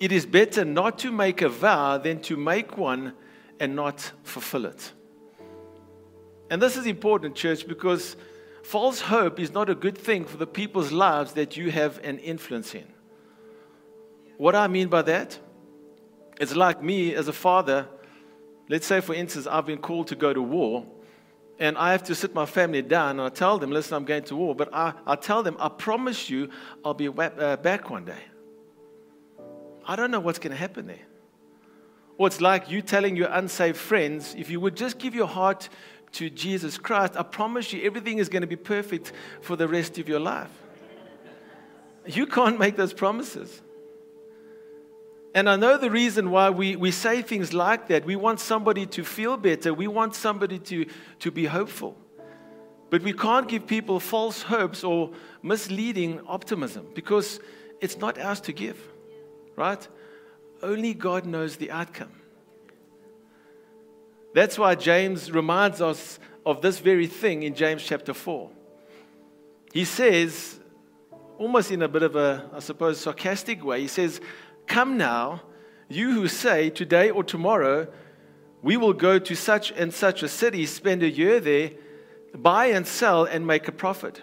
it 0.00 0.12
is 0.12 0.26
better 0.26 0.64
not 0.64 0.98
to 1.00 1.12
make 1.12 1.42
a 1.42 1.48
vow 1.48 1.98
than 1.98 2.20
to 2.22 2.36
make 2.36 2.76
one 2.76 3.12
and 3.60 3.76
not 3.76 4.12
fulfill 4.22 4.66
it. 4.66 4.92
And 6.50 6.62
this 6.62 6.76
is 6.76 6.86
important, 6.86 7.34
church, 7.34 7.66
because 7.68 8.16
false 8.68 9.00
hope 9.00 9.40
is 9.40 9.50
not 9.50 9.70
a 9.70 9.74
good 9.74 9.96
thing 9.96 10.26
for 10.26 10.36
the 10.36 10.46
people's 10.46 10.92
lives 10.92 11.32
that 11.32 11.56
you 11.56 11.70
have 11.70 11.98
an 12.04 12.18
influence 12.18 12.74
in. 12.74 12.84
What 14.36 14.54
I 14.54 14.68
mean 14.68 14.88
by 14.88 15.00
that? 15.02 15.38
It's 16.38 16.54
like 16.54 16.82
me 16.82 17.14
as 17.14 17.28
a 17.28 17.32
father. 17.32 17.88
Let's 18.68 18.86
say, 18.86 19.00
for 19.00 19.14
instance, 19.14 19.46
I've 19.46 19.64
been 19.64 19.78
called 19.78 20.08
to 20.08 20.16
go 20.16 20.34
to 20.34 20.42
war 20.42 20.84
and 21.58 21.78
I 21.78 21.92
have 21.92 22.02
to 22.04 22.14
sit 22.14 22.34
my 22.34 22.44
family 22.44 22.82
down 22.82 23.12
and 23.12 23.22
I 23.22 23.30
tell 23.30 23.58
them, 23.58 23.70
listen, 23.70 23.94
I'm 23.94 24.04
going 24.04 24.24
to 24.24 24.36
war, 24.36 24.54
but 24.54 24.68
I, 24.74 24.92
I 25.06 25.16
tell 25.16 25.42
them, 25.42 25.56
I 25.58 25.70
promise 25.70 26.28
you 26.28 26.50
I'll 26.84 26.92
be 26.92 27.08
uh, 27.08 27.56
back 27.56 27.88
one 27.88 28.04
day. 28.04 28.22
I 29.86 29.96
don't 29.96 30.10
know 30.10 30.20
what's 30.20 30.38
going 30.38 30.52
to 30.52 30.58
happen 30.58 30.86
there. 30.88 31.06
Or 32.18 32.26
it's 32.26 32.42
like 32.42 32.68
you 32.68 32.82
telling 32.82 33.16
your 33.16 33.30
unsaved 33.30 33.78
friends, 33.78 34.34
if 34.36 34.50
you 34.50 34.60
would 34.60 34.76
just 34.76 34.98
give 34.98 35.14
your 35.14 35.28
heart 35.28 35.70
to 36.12 36.30
Jesus 36.30 36.78
Christ, 36.78 37.16
I 37.16 37.22
promise 37.22 37.72
you 37.72 37.82
everything 37.82 38.18
is 38.18 38.28
going 38.28 38.42
to 38.42 38.46
be 38.46 38.56
perfect 38.56 39.12
for 39.40 39.56
the 39.56 39.68
rest 39.68 39.98
of 39.98 40.08
your 40.08 40.20
life. 40.20 40.50
You 42.06 42.26
can't 42.26 42.58
make 42.58 42.76
those 42.76 42.92
promises. 42.92 43.60
And 45.34 45.48
I 45.48 45.56
know 45.56 45.76
the 45.76 45.90
reason 45.90 46.30
why 46.30 46.50
we, 46.50 46.74
we 46.74 46.90
say 46.90 47.22
things 47.22 47.52
like 47.52 47.88
that. 47.88 48.04
We 48.04 48.16
want 48.16 48.40
somebody 48.40 48.86
to 48.86 49.04
feel 49.04 49.36
better, 49.36 49.74
we 49.74 49.86
want 49.86 50.14
somebody 50.14 50.58
to, 50.58 50.86
to 51.20 51.30
be 51.30 51.46
hopeful. 51.46 51.96
But 52.90 53.02
we 53.02 53.12
can't 53.12 53.46
give 53.46 53.66
people 53.66 54.00
false 54.00 54.42
hopes 54.42 54.82
or 54.82 55.10
misleading 55.42 56.22
optimism 56.26 56.86
because 56.94 57.38
it's 57.80 57.98
not 57.98 58.18
ours 58.18 58.40
to 58.42 58.52
give, 58.52 58.78
right? 59.56 59.86
Only 60.62 60.94
God 60.94 61.26
knows 61.26 61.56
the 61.56 61.70
outcome. 61.70 62.17
That's 64.34 64.58
why 64.58 64.74
James 64.74 65.32
reminds 65.32 65.80
us 65.80 66.18
of 66.44 66.60
this 66.60 66.78
very 66.78 67.06
thing 67.06 67.42
in 67.42 67.54
James 67.54 67.82
chapter 67.82 68.14
4. 68.14 68.50
He 69.72 69.84
says, 69.84 70.58
almost 71.38 71.70
in 71.70 71.82
a 71.82 71.88
bit 71.88 72.02
of 72.02 72.16
a, 72.16 72.48
I 72.52 72.60
suppose, 72.60 72.98
sarcastic 73.00 73.64
way, 73.64 73.80
he 73.80 73.88
says, 73.88 74.20
Come 74.66 74.96
now, 74.96 75.42
you 75.88 76.12
who 76.12 76.28
say, 76.28 76.70
Today 76.70 77.10
or 77.10 77.24
tomorrow, 77.24 77.88
we 78.62 78.76
will 78.76 78.92
go 78.92 79.18
to 79.18 79.34
such 79.34 79.70
and 79.72 79.92
such 79.92 80.22
a 80.22 80.28
city, 80.28 80.66
spend 80.66 81.02
a 81.02 81.10
year 81.10 81.40
there, 81.40 81.70
buy 82.34 82.66
and 82.66 82.86
sell, 82.86 83.24
and 83.24 83.46
make 83.46 83.68
a 83.68 83.72
profit. 83.72 84.20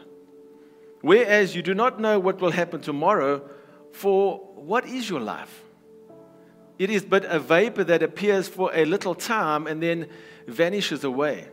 Whereas 1.01 1.55
you 1.55 1.61
do 1.61 1.73
not 1.73 1.99
know 1.99 2.19
what 2.19 2.41
will 2.41 2.51
happen 2.51 2.81
tomorrow, 2.81 3.47
for 3.91 4.39
what 4.55 4.85
is 4.87 5.09
your 5.09 5.21
life? 5.21 5.64
It 6.77 6.89
is 6.89 7.05
but 7.05 7.25
a 7.25 7.39
vapor 7.39 7.83
that 7.85 8.03
appears 8.03 8.47
for 8.47 8.71
a 8.73 8.85
little 8.85 9.15
time 9.15 9.67
and 9.67 9.81
then 9.81 10.07
vanishes 10.47 11.03
away. 11.03 11.47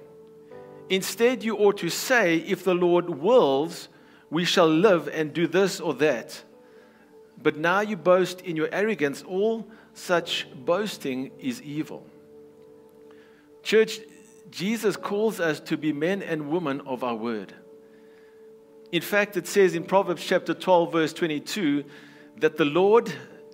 Instead, 0.89 1.45
you 1.45 1.57
ought 1.57 1.79
to 1.79 1.89
say, 1.89 2.39
If 2.39 2.65
the 2.65 2.75
Lord 2.75 3.09
wills, 3.09 3.89
we 4.31 4.45
shall 4.45 4.69
live 4.69 5.09
and 5.09 5.33
do 5.33 5.47
this 5.47 5.81
or 5.81 5.95
that. 5.95 6.43
But 7.41 7.57
now 7.57 7.81
you 7.81 7.97
boast 7.97 8.41
in 8.41 8.57
your 8.57 8.69
arrogance. 8.73 9.23
All 9.23 9.69
such 9.95 10.47
boasting 10.55 11.31
is 11.39 11.63
evil. 11.63 12.07
Church, 13.63 14.01
Jesus 14.51 14.97
calls 14.97 15.41
us 15.41 15.61
to 15.61 15.77
be 15.77 15.93
men 15.93 16.23
and 16.23 16.51
women 16.51 16.81
of 16.83 17.05
our 17.05 17.15
word. 17.15 17.55
In 18.91 19.03
fact, 19.03 19.37
it 19.37 19.47
says 19.47 19.75
in 19.75 19.85
Proverbs 19.85 20.25
chapter 20.25 20.53
12, 20.53 20.93
verse 20.93 21.13
22, 21.13 21.85
that 22.39 22.57
the 22.57 22.65
Lord 22.65 23.13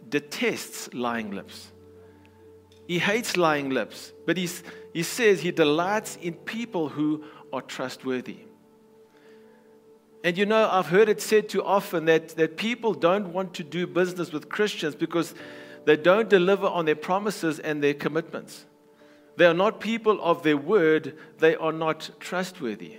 detests 0.09 0.93
lying 0.95 1.31
lips. 1.31 1.73
He 2.87 2.99
hates 2.99 3.37
lying 3.37 3.71
lips, 3.71 4.13
but 4.27 4.37
he's, 4.37 4.63
he 4.95 5.03
says 5.03 5.41
he 5.41 5.51
delights 5.51 6.17
in 6.17 6.35
people 6.35 6.89
who 6.89 7.25
are 7.53 7.61
trustworthy. 7.61 8.39
And 10.25 10.37
you 10.37 10.47
know, 10.47 10.69
I've 10.71 10.87
heard 10.87 11.09
it 11.09 11.21
said 11.21 11.49
too 11.49 11.63
often 11.63 12.07
that, 12.07 12.31
that 12.31 12.57
people 12.57 12.95
don't 12.95 13.33
want 13.33 13.55
to 13.55 13.65
do 13.65 13.87
business 13.87 14.33
with 14.33 14.49
Christians 14.49 14.95
because 14.95 15.35
they 15.85 15.97
don't 15.97 16.29
deliver 16.29 16.67
on 16.67 16.87
their 16.87 16.97
promises 16.97 17.59
and 17.59 17.83
their 17.83 17.95
commitments. 17.95 18.67
They 19.37 19.47
are 19.47 19.55
not 19.55 19.81
people 19.81 20.21
of 20.21 20.43
their 20.43 20.57
word, 20.57 21.17
they 21.39 21.55
are 21.55 21.73
not 21.73 22.11
trustworthy. 22.19 22.99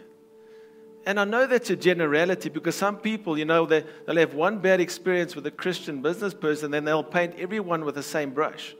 And 1.05 1.19
I 1.19 1.23
know 1.23 1.47
that's 1.47 1.69
a 1.69 1.75
generality 1.75 2.49
because 2.49 2.75
some 2.75 2.97
people, 2.97 3.37
you 3.37 3.45
know, 3.45 3.65
they, 3.65 3.85
they'll 4.05 4.17
have 4.17 4.33
one 4.33 4.59
bad 4.59 4.79
experience 4.79 5.35
with 5.35 5.45
a 5.47 5.51
Christian 5.51 6.01
business 6.01 6.33
person, 6.33 6.71
then 6.71 6.85
they'll 6.85 7.03
paint 7.03 7.35
everyone 7.37 7.85
with 7.85 7.95
the 7.95 8.03
same 8.03 8.31
brush. 8.31 8.75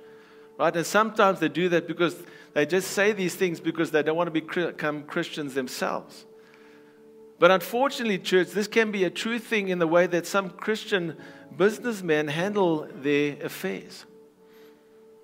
Right? 0.58 0.76
And 0.76 0.86
sometimes 0.86 1.40
they 1.40 1.48
do 1.48 1.70
that 1.70 1.88
because 1.88 2.16
they 2.54 2.66
just 2.66 2.92
say 2.92 3.14
these 3.14 3.36
things 3.36 3.60
because 3.60 3.92
they 3.92 4.04
don't 4.04 4.18
want 4.18 4.34
to 4.34 4.42
become 4.42 5.04
Christians 5.04 5.54
themselves. 5.54 6.26
But 7.40 7.52
unfortunately, 7.52 8.20
church, 8.20 8.50
this 8.50 8.68
can 8.68 8.92
be 8.92 9.06
a 9.06 9.10
true 9.10 9.40
thing 9.40 9.70
in 9.70 9.80
the 9.80 9.88
way 9.88 10.08
that 10.08 10.28
some 10.28 10.50
Christian 10.50 11.16
businessmen 11.56 12.28
handle 12.28 12.88
their 12.94 13.42
affairs. 13.42 14.06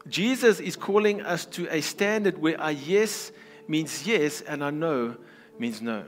Jesus 0.08 0.60
is 0.60 0.76
calling 0.76 1.22
us 1.22 1.46
to 1.48 1.68
a 1.76 1.82
standard 1.82 2.38
where 2.38 2.60
our 2.62 2.72
yes 2.72 3.32
means 3.68 4.08
yes 4.08 4.42
and 4.42 4.64
our 4.64 4.72
no 4.72 5.18
means 5.60 5.82
no. 5.82 6.06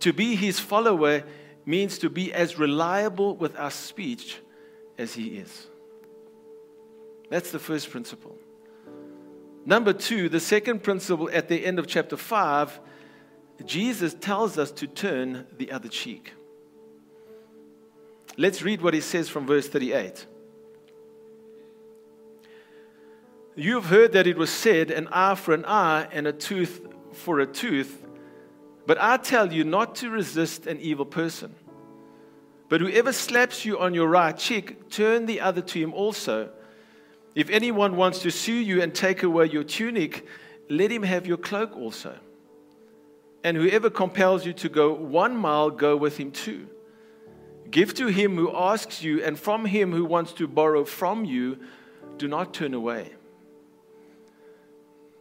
To 0.00 0.12
be 0.12 0.34
his 0.34 0.58
follower 0.58 1.24
means 1.66 1.98
to 1.98 2.10
be 2.10 2.32
as 2.32 2.58
reliable 2.58 3.36
with 3.36 3.56
our 3.56 3.70
speech 3.70 4.38
as 4.98 5.14
he 5.14 5.38
is. 5.38 5.66
That's 7.30 7.50
the 7.50 7.58
first 7.58 7.90
principle. 7.90 8.36
Number 9.64 9.92
two, 9.92 10.28
the 10.28 10.40
second 10.40 10.82
principle 10.82 11.30
at 11.32 11.48
the 11.48 11.64
end 11.64 11.78
of 11.78 11.86
chapter 11.86 12.16
5 12.16 12.80
Jesus 13.64 14.14
tells 14.14 14.58
us 14.58 14.70
to 14.72 14.86
turn 14.86 15.46
the 15.56 15.70
other 15.70 15.88
cheek. 15.88 16.32
Let's 18.36 18.62
read 18.62 18.82
what 18.82 18.94
he 18.94 19.00
says 19.00 19.28
from 19.28 19.46
verse 19.46 19.68
38. 19.68 20.26
You 23.54 23.76
have 23.76 23.86
heard 23.86 24.12
that 24.12 24.26
it 24.26 24.36
was 24.36 24.50
said, 24.50 24.90
an 24.90 25.06
eye 25.12 25.36
for 25.36 25.54
an 25.54 25.64
eye 25.64 26.08
and 26.10 26.26
a 26.26 26.32
tooth 26.32 26.80
for 27.12 27.38
a 27.38 27.46
tooth. 27.46 28.03
But 28.86 28.98
I 29.00 29.16
tell 29.16 29.52
you 29.52 29.64
not 29.64 29.96
to 29.96 30.10
resist 30.10 30.66
an 30.66 30.78
evil 30.80 31.06
person. 31.06 31.54
But 32.68 32.80
whoever 32.80 33.12
slaps 33.12 33.64
you 33.64 33.78
on 33.78 33.94
your 33.94 34.08
right 34.08 34.36
cheek, 34.36 34.90
turn 34.90 35.26
the 35.26 35.40
other 35.40 35.60
to 35.60 35.78
him 35.78 35.94
also. 35.94 36.50
If 37.34 37.50
anyone 37.50 37.96
wants 37.96 38.20
to 38.20 38.30
sue 38.30 38.52
you 38.52 38.82
and 38.82 38.94
take 38.94 39.22
away 39.22 39.46
your 39.46 39.64
tunic, 39.64 40.26
let 40.68 40.90
him 40.90 41.02
have 41.02 41.26
your 41.26 41.36
cloak 41.36 41.76
also. 41.76 42.18
And 43.42 43.56
whoever 43.56 43.90
compels 43.90 44.46
you 44.46 44.52
to 44.54 44.68
go 44.68 44.92
one 44.92 45.36
mile, 45.36 45.70
go 45.70 45.96
with 45.96 46.16
him 46.16 46.30
too. 46.30 46.68
Give 47.70 47.92
to 47.94 48.06
him 48.06 48.36
who 48.36 48.54
asks 48.54 49.02
you, 49.02 49.22
and 49.22 49.38
from 49.38 49.66
him 49.66 49.92
who 49.92 50.04
wants 50.04 50.32
to 50.34 50.46
borrow 50.46 50.84
from 50.84 51.24
you, 51.24 51.58
do 52.16 52.28
not 52.28 52.54
turn 52.54 52.72
away. 52.72 53.12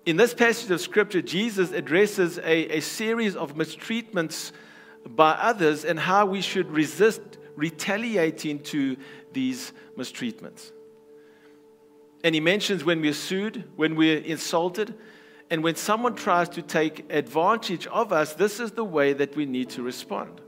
In 0.05 0.17
this 0.17 0.33
passage 0.33 0.69
of 0.69 0.81
Scripture, 0.81 1.21
Jesus 1.21 1.71
addresses 1.71 2.37
a, 2.37 2.77
a 2.77 2.79
series 2.81 3.37
of 3.37 3.55
mistreatments 3.55 4.51
by 5.07 5.31
others 5.31 5.85
and 5.85 5.97
how 5.97 6.25
we 6.25 6.41
should 6.41 6.69
resist 6.69 7.21
retaliating 7.55 8.59
to 8.63 8.97
these 9.31 9.71
mistreatments. 9.97 10.71
And 12.21 12.35
he 12.35 12.41
mentions 12.41 12.83
when 12.83 12.99
we're 12.99 13.13
sued, 13.13 13.63
when 13.77 13.95
we're 13.95 14.17
insulted, 14.17 14.93
and 15.49 15.63
when 15.63 15.75
someone 15.75 16.15
tries 16.15 16.49
to 16.49 16.61
take 16.61 17.05
advantage 17.09 17.87
of 17.87 18.11
us, 18.11 18.33
this 18.33 18.59
is 18.59 18.71
the 18.71 18.83
way 18.83 19.13
that 19.13 19.35
we 19.37 19.45
need 19.45 19.69
to 19.71 19.83
respond. 19.83 20.41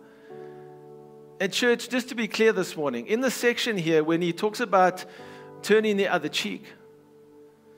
And, 1.39 1.51
church, 1.51 1.87
just 1.89 2.09
to 2.09 2.15
be 2.15 2.27
clear 2.27 2.51
this 2.51 2.75
morning, 2.75 3.07
in 3.07 3.21
the 3.21 3.31
section 3.31 3.77
here, 3.77 4.03
when 4.03 4.21
he 4.21 4.33
talks 4.33 4.59
about 4.59 5.05
turning 5.61 5.95
the 5.95 6.07
other 6.07 6.29
cheek, 6.29 6.63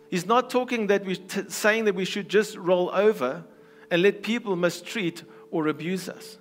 He's 0.10 0.26
not 0.26 0.50
talking 0.50 0.88
that 0.88 1.06
we 1.06 1.18
t- 1.18 1.50
saying 1.50 1.86
that 1.86 1.96
we 1.96 2.06
should 2.06 2.30
just 2.30 2.56
roll 2.56 2.90
over 2.94 3.44
and 3.92 4.02
let 4.02 4.24
people 4.24 4.56
mistreat 4.56 5.24
or 5.52 5.68
abuse 5.68 6.08
us. 6.08 6.38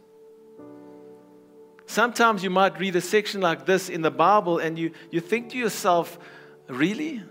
Sometimes 1.86 2.42
you 2.42 2.50
might 2.50 2.78
read 2.78 2.96
a 2.96 3.00
section 3.00 3.40
like 3.40 3.64
this 3.64 3.88
in 3.88 4.02
the 4.02 4.10
Bible 4.10 4.58
and 4.58 4.78
you, 4.78 4.90
you 5.10 5.20
think 5.20 5.50
to 5.50 5.58
yourself, 5.58 6.18
really? 6.68 7.22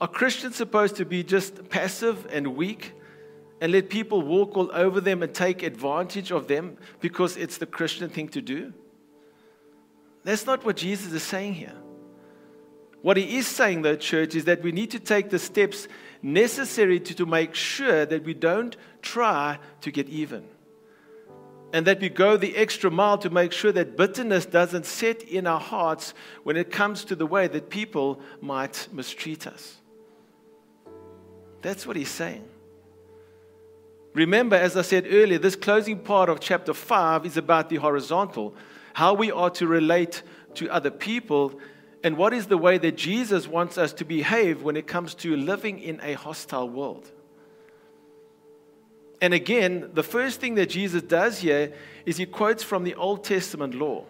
Are 0.00 0.08
Christians 0.08 0.56
supposed 0.56 0.96
to 0.96 1.04
be 1.04 1.22
just 1.22 1.68
passive 1.68 2.26
and 2.30 2.56
weak 2.56 2.92
and 3.60 3.72
let 3.72 3.88
people 3.88 4.22
walk 4.22 4.56
all 4.56 4.70
over 4.72 5.00
them 5.00 5.22
and 5.22 5.32
take 5.32 5.62
advantage 5.62 6.30
of 6.30 6.48
them 6.48 6.76
because 7.00 7.36
it's 7.36 7.58
the 7.58 7.66
Christian 7.66 8.08
thing 8.08 8.28
to 8.30 8.40
do? 8.40 8.72
That's 10.24 10.46
not 10.46 10.64
what 10.64 10.76
Jesus 10.76 11.12
is 11.12 11.22
saying 11.22 11.54
here. 11.54 11.76
What 13.02 13.16
he 13.16 13.36
is 13.36 13.46
saying, 13.46 13.82
though, 13.82 13.96
church, 13.96 14.34
is 14.34 14.44
that 14.46 14.62
we 14.62 14.72
need 14.72 14.90
to 14.90 14.98
take 14.98 15.30
the 15.30 15.38
steps 15.38 15.86
necessary 16.20 16.98
to, 17.00 17.14
to 17.14 17.26
make 17.26 17.54
sure 17.54 18.04
that 18.04 18.24
we 18.24 18.34
don't 18.34 18.76
try 19.02 19.58
to 19.82 19.90
get 19.90 20.08
even. 20.08 20.44
And 21.72 21.86
that 21.86 22.00
we 22.00 22.08
go 22.08 22.36
the 22.36 22.56
extra 22.56 22.90
mile 22.90 23.18
to 23.18 23.30
make 23.30 23.52
sure 23.52 23.72
that 23.72 23.96
bitterness 23.96 24.46
doesn't 24.46 24.86
set 24.86 25.22
in 25.22 25.46
our 25.46 25.60
hearts 25.60 26.14
when 26.42 26.56
it 26.56 26.72
comes 26.72 27.04
to 27.04 27.14
the 27.14 27.26
way 27.26 27.46
that 27.46 27.70
people 27.70 28.20
might 28.40 28.88
mistreat 28.92 29.46
us. 29.46 29.76
That's 31.62 31.86
what 31.86 31.96
he's 31.96 32.10
saying. 32.10 32.48
Remember, 34.14 34.56
as 34.56 34.76
I 34.76 34.82
said 34.82 35.06
earlier, 35.08 35.38
this 35.38 35.54
closing 35.54 35.98
part 35.98 36.28
of 36.28 36.40
chapter 36.40 36.72
5 36.74 37.26
is 37.26 37.36
about 37.36 37.68
the 37.68 37.76
horizontal, 37.76 38.54
how 38.94 39.14
we 39.14 39.30
are 39.30 39.50
to 39.50 39.66
relate 39.66 40.22
to 40.54 40.68
other 40.70 40.90
people 40.90 41.60
and 42.04 42.16
what 42.16 42.32
is 42.32 42.46
the 42.46 42.58
way 42.58 42.78
that 42.78 42.96
Jesus 42.96 43.48
wants 43.48 43.76
us 43.76 43.92
to 43.94 44.04
behave 44.04 44.62
when 44.62 44.76
it 44.76 44.86
comes 44.86 45.14
to 45.16 45.36
living 45.36 45.80
in 45.80 46.00
a 46.02 46.12
hostile 46.14 46.68
world? 46.68 47.10
And 49.20 49.34
again, 49.34 49.90
the 49.94 50.04
first 50.04 50.40
thing 50.40 50.54
that 50.56 50.70
Jesus 50.70 51.02
does 51.02 51.40
here 51.40 51.72
is 52.06 52.16
he 52.16 52.26
quotes 52.26 52.62
from 52.62 52.84
the 52.84 52.94
Old 52.94 53.24
Testament 53.24 53.74
law. 53.74 54.04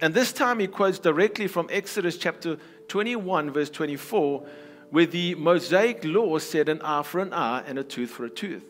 And 0.00 0.12
this 0.12 0.32
time 0.32 0.58
he 0.58 0.66
quotes 0.66 0.98
directly 0.98 1.46
from 1.46 1.68
Exodus 1.70 2.18
chapter 2.18 2.58
21, 2.88 3.52
verse 3.52 3.70
24, 3.70 4.44
where 4.90 5.06
the 5.06 5.36
Mosaic 5.36 6.04
law 6.04 6.38
said 6.38 6.68
an 6.68 6.82
eye 6.82 7.02
for 7.02 7.20
an 7.20 7.32
eye 7.32 7.62
and 7.66 7.78
a 7.78 7.84
tooth 7.84 8.10
for 8.10 8.24
a 8.24 8.30
tooth. 8.30 8.64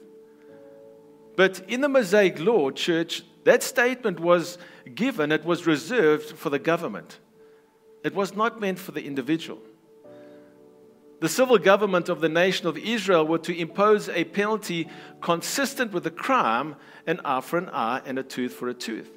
But 1.35 1.62
in 1.68 1.80
the 1.80 1.88
Mosaic 1.88 2.38
law, 2.38 2.70
church, 2.70 3.22
that 3.44 3.62
statement 3.62 4.20
was 4.20 4.59
given, 4.94 5.32
it 5.32 5.44
was 5.44 5.66
reserved 5.66 6.37
for 6.37 6.50
the 6.50 6.59
government. 6.59 7.18
It 8.07 8.14
was 8.14 8.37
not 8.37 8.61
meant 8.61 8.79
for 8.79 8.92
the 8.92 9.05
individual. 9.05 9.59
The 11.19 11.29
civil 11.29 11.59
government 11.59 12.09
of 12.09 12.21
the 12.21 12.29
nation 12.29 12.69
of 12.69 12.79
Israel 12.79 13.27
were 13.27 13.40
to 13.40 13.59
impose 13.59 14.09
a 14.09 14.23
penalty 14.23 14.88
consistent 15.21 15.92
with 15.92 16.05
the 16.05 16.12
crime 16.12 16.77
an 17.09 17.21
eye 17.25 17.40
for 17.40 17.59
an 17.59 17.69
eye 17.71 18.03
and 18.07 18.16
a 18.16 18.23
tooth 18.23 18.53
for 18.53 18.69
a 18.69 18.75
tooth. 18.75 19.11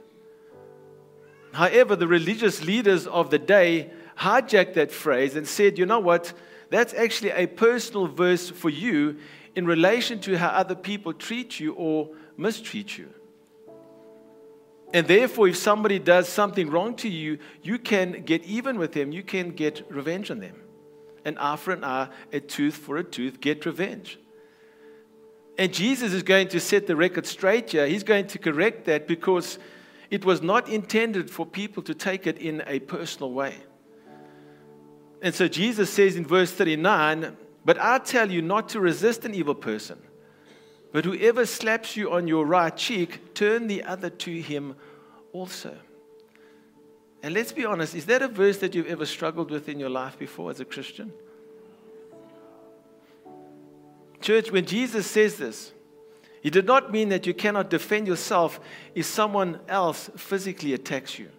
However, 1.52 1.96
the 1.96 2.08
religious 2.08 2.64
leaders 2.64 3.06
of 3.06 3.30
the 3.30 3.38
day 3.38 3.92
hijacked 4.18 4.74
that 4.74 4.92
phrase 4.92 5.36
and 5.36 5.48
said, 5.48 5.78
you 5.78 5.86
know 5.86 6.00
what? 6.00 6.34
That's 6.72 6.96
actually 6.96 7.30
a 7.30 7.46
personal 7.46 8.08
verse 8.08 8.50
for 8.50 8.72
you 8.72 9.18
in 9.54 9.68
relation 9.68 10.20
to 10.22 10.36
how 10.36 10.48
other 10.48 10.74
people 10.74 11.14
treat 11.14 11.60
you 11.60 11.74
or 11.74 12.10
mistreat 12.38 12.98
you. 12.98 13.14
And 14.94 15.08
therefore, 15.08 15.48
if 15.48 15.58
somebody 15.58 16.00
does 16.00 16.28
something 16.28 16.70
wrong 16.70 16.96
to 16.96 17.10
you, 17.10 17.38
you 17.62 17.78
can 17.78 18.24
get 18.24 18.44
even 18.46 18.80
with 18.80 18.94
them. 18.94 19.12
You 19.12 19.22
can 19.22 19.52
get 19.52 19.86
revenge 19.90 20.32
on 20.32 20.40
them. 20.40 20.56
An 21.26 21.38
eye 21.38 21.58
for 21.58 21.72
an 21.72 21.84
eye, 21.84 22.10
a 22.34 22.40
tooth 22.40 22.76
for 22.76 22.98
a 22.98 23.04
tooth, 23.04 23.40
get 23.40 23.66
revenge. 23.66 24.20
And 25.58 25.74
Jesus 25.74 26.14
is 26.14 26.24
going 26.24 26.48
to 26.50 26.60
set 26.60 26.88
the 26.88 26.96
record 26.96 27.28
straight 27.28 27.72
here. 27.72 27.86
He's 27.86 28.04
going 28.04 28.28
to 28.28 28.40
correct 28.40 28.86
that 28.86 29.08
because 29.08 29.60
it 30.10 30.26
was 30.26 30.42
not 30.42 30.70
intended 30.70 31.30
for 31.30 31.46
people 31.46 31.84
to 31.84 31.94
take 31.94 32.26
it 32.26 32.38
in 32.40 32.64
a 32.66 32.80
personal 32.80 33.32
way. 33.32 33.56
And 35.22 35.36
so 35.36 35.48
Jesus 35.48 35.90
says 35.90 36.16
in 36.16 36.26
verse 36.26 36.52
39 36.52 37.36
But 37.64 37.78
I 37.80 38.00
tell 38.00 38.32
you 38.32 38.42
not 38.42 38.70
to 38.70 38.80
resist 38.80 39.26
an 39.26 39.36
evil 39.36 39.54
person. 39.54 40.00
But 40.92 41.06
whoever 41.06 41.46
slaps 41.46 41.96
you 41.96 42.12
on 42.12 42.28
your 42.28 42.46
right 42.46 42.76
cheek, 42.76 43.34
turn 43.34 43.68
the 43.68 43.84
other 43.84 44.10
to 44.10 44.42
him 44.42 44.76
also. 45.34 45.76
And 47.22 47.34
let's 47.34 47.52
be 47.52 47.66
honest, 47.66 47.96
is 47.96 48.06
that 48.06 48.22
a 48.22 48.28
verse 48.28 48.58
that 48.60 48.74
you've 48.74 48.88
ever 48.88 49.06
struggled 49.06 49.52
with 49.52 49.70
in 49.70 49.80
your 49.80 49.90
life 49.90 50.18
before 50.18 50.50
as 50.52 50.60
a 50.60 50.66
Christian? 50.66 51.12
Church, 54.22 54.52
when 54.52 54.66
Jesus 54.66 55.06
says 55.06 55.38
this, 55.38 55.74
he 56.42 56.50
did 56.50 56.66
not 56.66 56.92
mean 56.92 57.10
that 57.10 57.28
you 57.28 57.34
cannot 57.34 57.70
defend 57.70 58.08
yourself 58.08 58.60
if 58.96 59.06
someone 59.06 59.60
else 59.68 60.10
physically 60.16 60.74
attacks 60.74 61.20
you. 61.20 61.30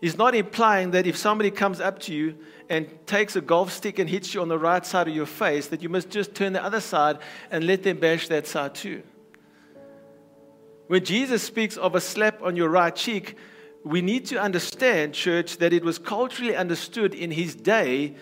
He's 0.00 0.18
not 0.18 0.34
implying 0.34 0.90
that 0.90 1.06
if 1.06 1.16
somebody 1.16 1.50
comes 1.50 1.80
up 1.80 1.98
to 2.00 2.14
you 2.14 2.36
and 2.68 2.88
takes 3.06 3.36
a 3.36 3.40
golf 3.40 3.72
stick 3.72 3.98
and 3.98 4.08
hits 4.08 4.34
you 4.34 4.42
on 4.42 4.48
the 4.48 4.58
right 4.58 4.84
side 4.84 5.08
of 5.08 5.14
your 5.14 5.26
face, 5.26 5.68
that 5.68 5.82
you 5.82 5.88
must 5.88 6.10
just 6.10 6.34
turn 6.34 6.52
the 6.52 6.62
other 6.62 6.80
side 6.80 7.18
and 7.50 7.66
let 7.66 7.82
them 7.82 7.98
bash 7.98 8.28
that 8.28 8.46
side 8.46 8.74
too. 8.74 9.02
When 10.86 11.04
Jesus 11.04 11.42
speaks 11.42 11.76
of 11.76 11.94
a 11.94 12.00
slap 12.00 12.42
on 12.42 12.56
your 12.56 12.68
right 12.68 12.94
cheek, 12.94 13.36
we 13.84 14.02
need 14.02 14.26
to 14.26 14.40
understand, 14.40 15.14
church, 15.14 15.58
that 15.58 15.72
it 15.72 15.84
was 15.84 15.98
culturally 15.98 16.56
understood 16.56 17.14
in 17.14 17.30
his 17.30 17.54
day 17.54 18.14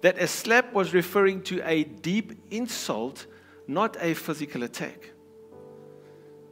that 0.00 0.18
a 0.18 0.26
slap 0.26 0.72
was 0.72 0.94
referring 0.94 1.42
to 1.42 1.60
a 1.64 1.84
deep 1.84 2.32
insult, 2.50 3.26
not 3.66 3.96
a 4.00 4.14
physical 4.14 4.62
attack. 4.62 5.12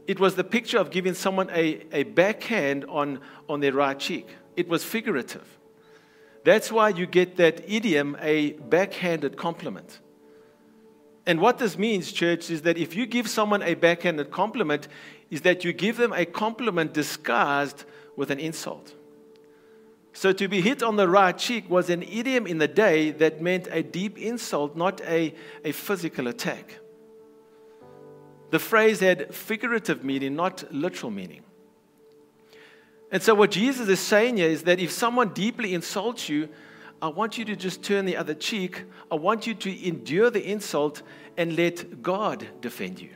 It 0.07 0.21
was 0.21 0.37
the 0.37 0.45
picture 0.45 0.79
of 0.79 0.91
giving 0.91 1.15
someone 1.15 1.51
a, 1.51 1.85
a 1.93 2.03
backhand 2.05 2.85
on, 2.87 3.21
on 3.49 3.61
their 3.61 3.73
right 3.73 3.99
cheek, 3.99 4.29
it 4.59 4.69
was 4.69 4.83
figurative. 4.85 5.47
That's 6.45 6.73
why 6.73 6.89
you 6.91 7.07
get 7.07 7.37
that 7.37 7.63
idiom, 7.71 8.17
a 8.21 8.53
backhanded 8.53 9.37
compliment. 9.37 10.01
And 11.27 11.41
what 11.41 11.59
this 11.59 11.79
means, 11.79 12.11
church, 12.11 12.51
is 12.51 12.63
that 12.63 12.79
if 12.79 12.97
you 12.97 13.07
give 13.07 13.29
someone 13.29 13.63
a 13.63 13.75
backhanded 13.75 14.31
compliment, 14.31 14.89
is 15.31 15.43
that 15.43 15.65
you 15.65 15.73
give 15.73 15.97
them 15.97 16.13
a 16.13 16.25
compliment 16.25 16.95
disguised 16.95 17.85
with 18.17 18.31
an 18.31 18.41
insult. 18.41 18.95
So 20.13 20.33
to 20.33 20.49
be 20.49 20.61
hit 20.61 20.83
on 20.83 20.97
the 20.97 21.09
right 21.09 21.37
cheek 21.37 21.71
was 21.71 21.91
an 21.91 22.03
idiom 22.03 22.47
in 22.47 22.59
the 22.59 22.67
day 22.67 23.11
that 23.13 23.41
meant 23.41 23.69
a 23.71 23.83
deep 23.83 24.19
insult, 24.19 24.75
not 24.75 25.01
a, 25.03 25.35
a 25.65 25.73
physical 25.73 26.27
attack. 26.27 26.81
The 28.51 28.59
phrase 28.59 29.01
had 29.01 29.33
figurative 29.35 30.03
meaning, 30.03 30.35
not 30.35 30.65
literal 30.73 31.13
meaning. 31.13 31.43
And 33.11 33.23
so, 33.23 33.35
what 33.35 33.51
Jesus 33.51 33.89
is 33.89 34.01
saying 34.01 34.37
here 34.37 34.49
is 34.49 34.65
that 34.65 34.79
if 34.79 34.91
someone 34.91 35.31
deeply 35.31 35.75
insults 35.75 36.29
you, 36.29 36.49
I 37.01 37.09
want 37.09 37.39
you 37.39 37.45
to 37.47 37.57
just 37.57 37.83
turn 37.83 38.05
the 38.05 38.17
other 38.17 38.35
cheek. 38.35 38.85
I 39.11 39.15
want 39.15 39.47
you 39.47 39.55
to 39.55 39.87
endure 39.87 40.31
the 40.31 40.45
insult 40.45 41.03
and 41.37 41.57
let 41.57 42.03
God 42.03 42.47
defend 42.61 43.01
you. 43.01 43.11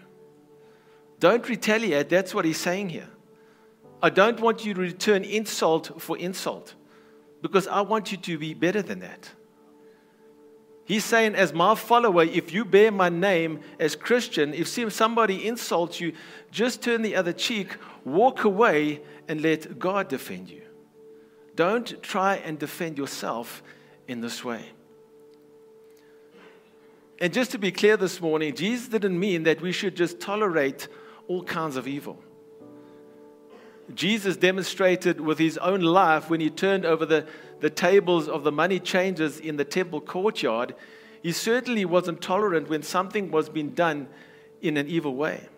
Don't 1.19 1.47
retaliate. 1.49 2.09
That's 2.09 2.35
what 2.35 2.45
he's 2.45 2.59
saying 2.59 2.91
here. 2.91 3.09
I 4.03 4.11
don't 4.11 4.41
want 4.41 4.65
you 4.65 4.75
to 4.75 4.81
return 4.81 5.25
insult 5.25 6.01
for 6.01 6.17
insult 6.17 6.75
because 7.43 7.69
I 7.69 7.83
want 7.83 8.13
you 8.13 8.19
to 8.19 8.39
be 8.39 8.55
better 8.55 8.83
than 8.83 9.01
that. 9.01 9.31
He's 10.85 11.05
saying, 11.05 11.37
as 11.37 11.53
my 11.53 11.75
follower, 11.77 12.25
if 12.25 12.53
you 12.53 12.65
bear 12.65 12.91
my 12.91 13.09
name 13.09 13.61
as 13.79 13.95
Christian, 13.95 14.53
if 14.53 14.69
somebody 14.93 15.47
insults 15.47 16.01
you, 16.01 16.13
just 16.51 16.83
turn 16.83 17.03
the 17.03 17.15
other 17.15 17.33
cheek, 17.33 17.77
walk 18.05 18.45
away, 18.45 19.01
and 19.29 19.41
let 19.41 19.79
God 19.79 20.09
defend 20.09 20.51
you. 20.51 20.63
Don't 21.55 22.03
try 22.03 22.37
and 22.37 22.59
defend 22.59 22.99
yourself 22.99 23.63
in 24.09 24.21
this 24.21 24.45
way. 24.45 24.65
And 27.21 27.33
just 27.33 27.53
to 27.53 27.59
be 27.59 27.71
clear 27.71 27.97
this 27.97 28.21
morning, 28.21 28.55
Jesus 28.55 28.89
didn't 28.89 29.19
mean 29.19 29.45
that 29.45 29.61
we 29.61 29.71
should 29.71 29.97
just 29.97 30.19
tolerate 30.19 30.89
all 31.29 31.45
kinds 31.45 31.77
of 31.77 31.87
evil. 31.87 32.19
Jesus 33.95 34.37
demonstrated 34.37 35.21
with 35.21 35.39
his 35.39 35.59
own 35.59 35.83
life 35.83 36.31
when 36.31 36.41
he 36.41 36.51
turned 36.51 36.85
over 36.85 37.05
the, 37.05 37.27
the 37.61 37.71
tables 37.71 38.29
of 38.29 38.43
the 38.45 38.53
money 38.53 38.81
changers 38.81 39.39
in 39.39 39.57
the 39.57 39.65
temple 39.65 40.01
courtyard. 40.01 40.75
He 41.23 41.33
certainly 41.33 41.85
wasn't 41.85 42.21
tolerant 42.21 42.69
when 42.69 42.83
something 42.83 43.31
was 43.31 43.49
being 43.49 43.71
done 43.71 44.09
in 44.61 44.77
an 44.77 44.89
evil 44.89 45.15
way. 45.15 45.49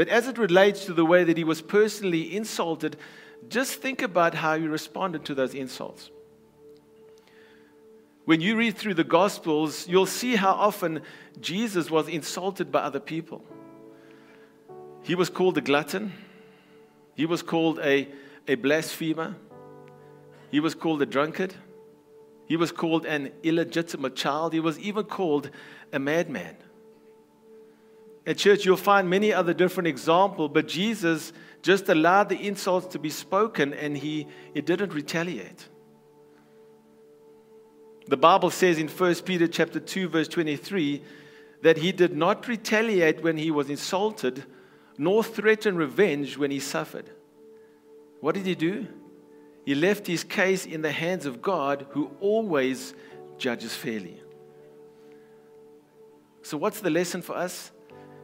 But 0.00 0.08
as 0.08 0.28
it 0.28 0.38
relates 0.38 0.86
to 0.86 0.94
the 0.94 1.04
way 1.04 1.24
that 1.24 1.36
he 1.36 1.44
was 1.44 1.60
personally 1.60 2.34
insulted, 2.34 2.96
just 3.50 3.82
think 3.82 4.00
about 4.00 4.32
how 4.32 4.56
he 4.56 4.66
responded 4.66 5.26
to 5.26 5.34
those 5.34 5.52
insults. 5.52 6.10
When 8.24 8.40
you 8.40 8.56
read 8.56 8.78
through 8.78 8.94
the 8.94 9.04
Gospels, 9.04 9.86
you'll 9.86 10.06
see 10.06 10.36
how 10.36 10.52
often 10.52 11.02
Jesus 11.42 11.90
was 11.90 12.08
insulted 12.08 12.72
by 12.72 12.80
other 12.80 12.98
people. 12.98 13.44
He 15.02 15.14
was 15.14 15.28
called 15.28 15.58
a 15.58 15.60
glutton, 15.60 16.14
he 17.14 17.26
was 17.26 17.42
called 17.42 17.78
a, 17.80 18.08
a 18.48 18.54
blasphemer, 18.54 19.36
he 20.50 20.60
was 20.60 20.74
called 20.74 21.02
a 21.02 21.06
drunkard, 21.06 21.52
he 22.46 22.56
was 22.56 22.72
called 22.72 23.04
an 23.04 23.32
illegitimate 23.42 24.16
child, 24.16 24.54
he 24.54 24.60
was 24.60 24.78
even 24.78 25.04
called 25.04 25.50
a 25.92 25.98
madman. 25.98 26.56
At 28.26 28.36
church, 28.36 28.64
you'll 28.64 28.76
find 28.76 29.08
many 29.08 29.32
other 29.32 29.54
different 29.54 29.86
examples, 29.86 30.50
but 30.52 30.68
Jesus 30.68 31.32
just 31.62 31.88
allowed 31.88 32.28
the 32.28 32.46
insults 32.46 32.86
to 32.88 32.98
be 32.98 33.10
spoken 33.10 33.74
and 33.74 33.96
he, 33.96 34.26
he 34.54 34.60
didn't 34.60 34.92
retaliate. 34.92 35.68
The 38.06 38.16
Bible 38.16 38.50
says 38.50 38.78
in 38.78 38.88
1 38.88 39.14
Peter 39.16 39.46
chapter 39.46 39.78
2 39.78 40.08
verse 40.08 40.28
23 40.28 41.02
that 41.62 41.76
he 41.78 41.92
did 41.92 42.16
not 42.16 42.48
retaliate 42.48 43.22
when 43.22 43.36
he 43.36 43.50
was 43.50 43.70
insulted 43.70 44.44
nor 44.98 45.22
threaten 45.22 45.76
revenge 45.76 46.36
when 46.36 46.50
he 46.50 46.60
suffered. 46.60 47.10
What 48.20 48.34
did 48.34 48.46
he 48.46 48.54
do? 48.54 48.86
He 49.64 49.74
left 49.74 50.06
his 50.06 50.24
case 50.24 50.66
in 50.66 50.82
the 50.82 50.92
hands 50.92 51.26
of 51.26 51.40
God 51.40 51.86
who 51.90 52.10
always 52.20 52.94
judges 53.38 53.74
fairly. 53.74 54.20
So 56.42 56.56
what's 56.56 56.80
the 56.80 56.90
lesson 56.90 57.22
for 57.22 57.36
us? 57.36 57.70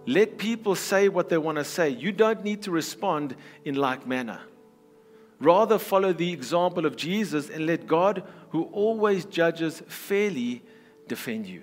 Let 0.06 0.38
people 0.38 0.76
say 0.76 1.08
what 1.08 1.28
they 1.28 1.38
want 1.38 1.58
to 1.58 1.64
say. 1.64 1.90
You 1.90 2.12
don't 2.12 2.44
need 2.44 2.62
to 2.62 2.70
respond 2.70 3.34
in 3.64 3.74
like 3.74 4.06
manner. 4.06 4.40
Rather, 5.40 5.78
follow 5.78 6.12
the 6.12 6.32
example 6.32 6.86
of 6.86 6.96
Jesus 6.96 7.50
and 7.50 7.66
let 7.66 7.86
God, 7.86 8.22
who 8.50 8.64
always 8.72 9.24
judges 9.24 9.82
fairly, 9.88 10.62
defend 11.08 11.46
you. 11.46 11.62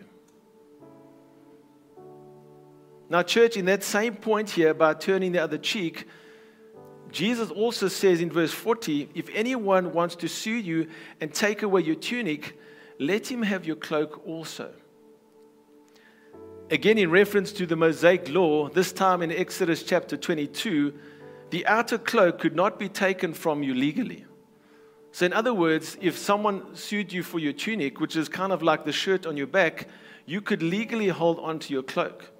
Now, 3.09 3.23
church, 3.23 3.57
in 3.57 3.65
that 3.65 3.83
same 3.83 4.15
point 4.15 4.49
here 4.49 4.69
about 4.69 5.01
turning 5.01 5.31
the 5.31 5.39
other 5.39 5.57
cheek, 5.57 6.07
Jesus 7.11 7.51
also 7.51 7.87
says 7.87 8.21
in 8.21 8.31
verse 8.31 8.51
40 8.51 9.09
if 9.13 9.29
anyone 9.33 9.93
wants 9.93 10.15
to 10.17 10.27
sue 10.27 10.51
you 10.51 10.87
and 11.21 11.33
take 11.33 11.61
away 11.61 11.81
your 11.81 11.95
tunic, 11.95 12.57
let 12.99 13.31
him 13.31 13.43
have 13.43 13.65
your 13.65 13.75
cloak 13.75 14.21
also. 14.27 14.73
Again, 16.73 16.97
in 16.97 17.11
reference 17.11 17.51
to 17.51 17.67
the 17.67 17.75
Mosaic 17.75 18.29
law, 18.29 18.67
this 18.67 18.91
time 18.91 19.21
in 19.21 19.31
Exodus 19.31 19.83
chapter 19.83 20.17
22, 20.17 20.91
the 21.51 21.67
outer 21.67 21.99
cloak 21.99 22.39
could 22.39 22.55
not 22.55 22.79
be 22.79 22.89
taken 22.89 23.35
from 23.35 23.61
you 23.61 23.75
legally. 23.75 24.25
So, 25.11 25.27
in 25.27 25.33
other 25.33 25.53
words, 25.53 25.99
if 26.01 26.17
someone 26.17 26.75
sued 26.75 27.13
you 27.13 27.21
for 27.21 27.37
your 27.37 27.53
tunic, 27.53 27.99
which 27.99 28.15
is 28.15 28.27
kind 28.27 28.51
of 28.51 28.63
like 28.63 28.85
the 28.85 28.91
shirt 28.91 29.27
on 29.27 29.37
your 29.37 29.45
back, 29.45 29.87
you 30.25 30.41
could 30.41 30.63
legally 30.63 31.09
hold 31.09 31.37
on 31.41 31.59
to 31.59 31.73
your 31.73 31.83
cloak. 31.83 32.31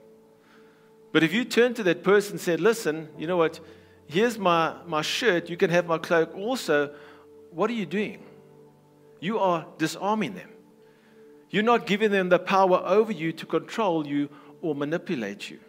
But 1.11 1.21
if 1.21 1.31
you 1.31 1.45
turned 1.45 1.75
to 1.75 1.83
that 1.83 2.03
person 2.03 2.31
and 2.31 2.41
said, 2.41 2.59
Listen, 2.59 3.09
you 3.15 3.27
know 3.27 3.37
what? 3.37 3.59
Here's 4.07 4.39
my, 4.39 4.73
my 4.87 5.03
shirt, 5.03 5.47
you 5.47 5.57
can 5.57 5.69
have 5.69 5.85
my 5.85 5.99
cloak 5.99 6.35
also. 6.35 6.95
What 7.51 7.69
are 7.69 7.73
you 7.73 7.85
doing? 7.85 8.23
You 9.19 9.37
are 9.37 9.67
disarming 9.77 10.33
them. 10.33 10.52
You're 11.53 11.61
not 11.61 11.85
giving 11.85 12.09
them 12.09 12.29
the 12.29 12.39
power 12.39 12.81
over 12.83 13.11
you 13.11 13.31
to 13.33 13.45
control 13.45 14.07
you 14.07 14.27
or 14.63 14.73
manipulate 14.73 15.51
you. 15.51 15.59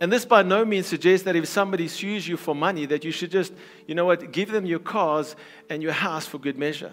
And 0.00 0.12
this 0.12 0.24
by 0.24 0.42
no 0.42 0.64
means 0.64 0.88
suggests 0.88 1.24
that 1.24 1.36
if 1.36 1.46
somebody 1.46 1.86
sues 1.86 2.26
you 2.26 2.36
for 2.36 2.56
money, 2.56 2.86
that 2.86 3.04
you 3.04 3.12
should 3.12 3.30
just, 3.30 3.52
you 3.86 3.94
know 3.94 4.04
what, 4.04 4.32
give 4.32 4.50
them 4.50 4.66
your 4.66 4.80
cars 4.80 5.36
and 5.70 5.80
your 5.80 5.92
house 5.92 6.26
for 6.26 6.38
good 6.38 6.58
measure. 6.58 6.92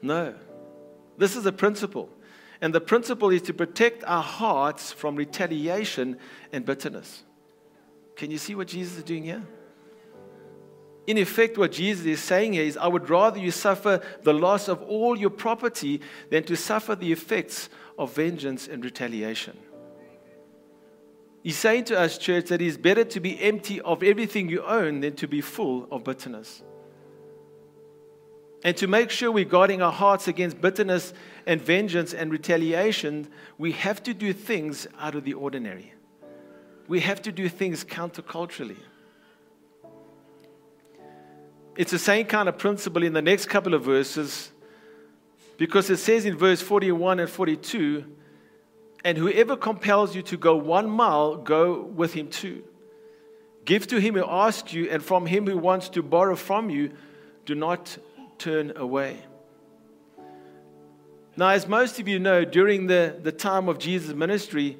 No. 0.00 0.34
This 1.18 1.36
is 1.36 1.44
a 1.44 1.52
principle. 1.52 2.08
And 2.62 2.74
the 2.74 2.80
principle 2.80 3.28
is 3.28 3.42
to 3.42 3.52
protect 3.52 4.04
our 4.04 4.22
hearts 4.22 4.90
from 4.90 5.16
retaliation 5.16 6.16
and 6.50 6.64
bitterness. 6.64 7.24
Can 8.16 8.30
you 8.30 8.38
see 8.38 8.54
what 8.54 8.68
Jesus 8.68 8.96
is 8.96 9.04
doing 9.04 9.24
here? 9.24 9.42
In 11.08 11.16
effect, 11.16 11.56
what 11.56 11.72
Jesus 11.72 12.04
is 12.04 12.20
saying 12.20 12.52
is, 12.52 12.76
I 12.76 12.86
would 12.86 13.08
rather 13.08 13.38
you 13.38 13.50
suffer 13.50 14.02
the 14.24 14.34
loss 14.34 14.68
of 14.68 14.82
all 14.82 15.18
your 15.18 15.30
property 15.30 16.02
than 16.28 16.42
to 16.44 16.54
suffer 16.54 16.94
the 16.94 17.10
effects 17.10 17.70
of 17.98 18.14
vengeance 18.14 18.68
and 18.68 18.84
retaliation. 18.84 19.56
He's 21.42 21.56
saying 21.56 21.84
to 21.84 21.98
us, 21.98 22.18
church, 22.18 22.48
that 22.48 22.60
it's 22.60 22.76
better 22.76 23.04
to 23.04 23.20
be 23.20 23.40
empty 23.40 23.80
of 23.80 24.02
everything 24.02 24.50
you 24.50 24.62
own 24.62 25.00
than 25.00 25.16
to 25.16 25.26
be 25.26 25.40
full 25.40 25.88
of 25.90 26.04
bitterness. 26.04 26.62
And 28.62 28.76
to 28.76 28.86
make 28.86 29.08
sure 29.08 29.32
we're 29.32 29.46
guarding 29.46 29.80
our 29.80 29.92
hearts 29.92 30.28
against 30.28 30.60
bitterness 30.60 31.14
and 31.46 31.58
vengeance 31.58 32.12
and 32.12 32.30
retaliation, 32.30 33.28
we 33.56 33.72
have 33.72 34.02
to 34.02 34.12
do 34.12 34.34
things 34.34 34.86
out 34.98 35.14
of 35.14 35.24
the 35.24 35.32
ordinary. 35.32 35.94
We 36.86 37.00
have 37.00 37.22
to 37.22 37.32
do 37.32 37.48
things 37.48 37.82
counterculturally. 37.82 38.76
It's 41.78 41.92
the 41.92 41.98
same 41.98 42.26
kind 42.26 42.48
of 42.48 42.58
principle 42.58 43.04
in 43.04 43.12
the 43.12 43.22
next 43.22 43.46
couple 43.46 43.72
of 43.72 43.84
verses 43.84 44.50
because 45.58 45.88
it 45.88 45.98
says 45.98 46.24
in 46.24 46.36
verse 46.36 46.60
41 46.60 47.20
and 47.20 47.30
42 47.30 48.04
and 49.04 49.16
whoever 49.16 49.56
compels 49.56 50.16
you 50.16 50.22
to 50.22 50.36
go 50.36 50.56
one 50.56 50.90
mile, 50.90 51.36
go 51.36 51.82
with 51.82 52.14
him 52.14 52.30
too. 52.30 52.64
Give 53.64 53.86
to 53.86 54.00
him 54.00 54.16
who 54.16 54.24
asks 54.26 54.72
you, 54.72 54.90
and 54.90 55.00
from 55.00 55.26
him 55.26 55.46
who 55.46 55.56
wants 55.56 55.88
to 55.90 56.02
borrow 56.02 56.34
from 56.34 56.68
you, 56.68 56.90
do 57.46 57.54
not 57.54 57.96
turn 58.38 58.72
away. 58.74 59.18
Now, 61.36 61.50
as 61.50 61.68
most 61.68 62.00
of 62.00 62.08
you 62.08 62.18
know, 62.18 62.44
during 62.44 62.88
the, 62.88 63.16
the 63.22 63.30
time 63.30 63.68
of 63.68 63.78
Jesus' 63.78 64.16
ministry, 64.16 64.78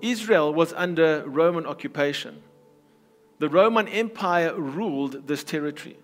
Israel 0.00 0.52
was 0.52 0.72
under 0.72 1.22
Roman 1.28 1.64
occupation. 1.64 2.42
The 3.38 3.48
Roman 3.48 3.86
Empire 3.86 4.52
ruled 4.54 5.28
this 5.28 5.44
territory. 5.44 5.96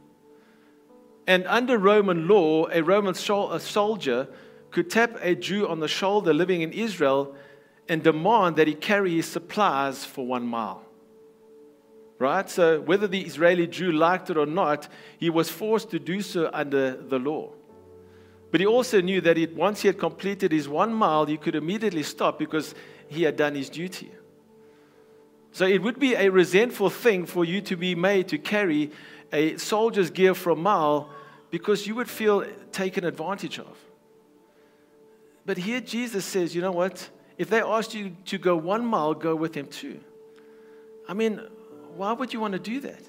And 1.26 1.44
under 1.46 1.76
Roman 1.76 2.28
law, 2.28 2.68
a 2.70 2.82
Roman 2.82 3.14
soldier 3.14 4.28
could 4.70 4.90
tap 4.90 5.18
a 5.20 5.34
Jew 5.34 5.66
on 5.66 5.80
the 5.80 5.88
shoulder 5.88 6.32
living 6.32 6.60
in 6.60 6.72
Israel 6.72 7.34
and 7.88 8.02
demand 8.02 8.56
that 8.56 8.66
he 8.66 8.74
carry 8.74 9.16
his 9.16 9.26
supplies 9.26 10.04
for 10.04 10.26
one 10.26 10.46
mile. 10.46 10.82
Right? 12.18 12.48
So, 12.48 12.80
whether 12.80 13.06
the 13.06 13.20
Israeli 13.20 13.66
Jew 13.66 13.92
liked 13.92 14.30
it 14.30 14.36
or 14.36 14.46
not, 14.46 14.88
he 15.18 15.28
was 15.28 15.50
forced 15.50 15.90
to 15.90 15.98
do 15.98 16.22
so 16.22 16.48
under 16.52 16.96
the 16.96 17.18
law. 17.18 17.52
But 18.50 18.60
he 18.60 18.66
also 18.66 19.00
knew 19.02 19.20
that 19.20 19.54
once 19.54 19.82
he 19.82 19.88
had 19.88 19.98
completed 19.98 20.50
his 20.50 20.68
one 20.68 20.94
mile, 20.94 21.26
he 21.26 21.36
could 21.36 21.54
immediately 21.54 22.02
stop 22.02 22.38
because 22.38 22.74
he 23.08 23.24
had 23.24 23.36
done 23.36 23.54
his 23.54 23.68
duty. 23.68 24.10
So, 25.52 25.66
it 25.66 25.82
would 25.82 25.98
be 25.98 26.14
a 26.14 26.30
resentful 26.30 26.88
thing 26.88 27.26
for 27.26 27.44
you 27.44 27.60
to 27.62 27.76
be 27.76 27.94
made 27.94 28.28
to 28.28 28.38
carry 28.38 28.92
a 29.32 29.58
soldier's 29.58 30.10
gear 30.10 30.34
for 30.34 30.50
a 30.50 30.56
mile 30.56 31.10
because 31.50 31.86
you 31.86 31.94
would 31.94 32.10
feel 32.10 32.44
taken 32.72 33.04
advantage 33.04 33.58
of. 33.58 33.76
But 35.44 35.58
here 35.58 35.80
Jesus 35.80 36.24
says, 36.24 36.54
you 36.54 36.60
know 36.60 36.72
what? 36.72 37.08
If 37.38 37.50
they 37.50 37.60
asked 37.60 37.94
you 37.94 38.16
to 38.26 38.38
go 38.38 38.56
one 38.56 38.84
mile, 38.84 39.14
go 39.14 39.36
with 39.36 39.52
them 39.52 39.66
too. 39.66 40.00
I 41.08 41.14
mean, 41.14 41.40
why 41.94 42.12
would 42.12 42.32
you 42.32 42.40
want 42.40 42.52
to 42.52 42.58
do 42.58 42.80
that? 42.80 43.02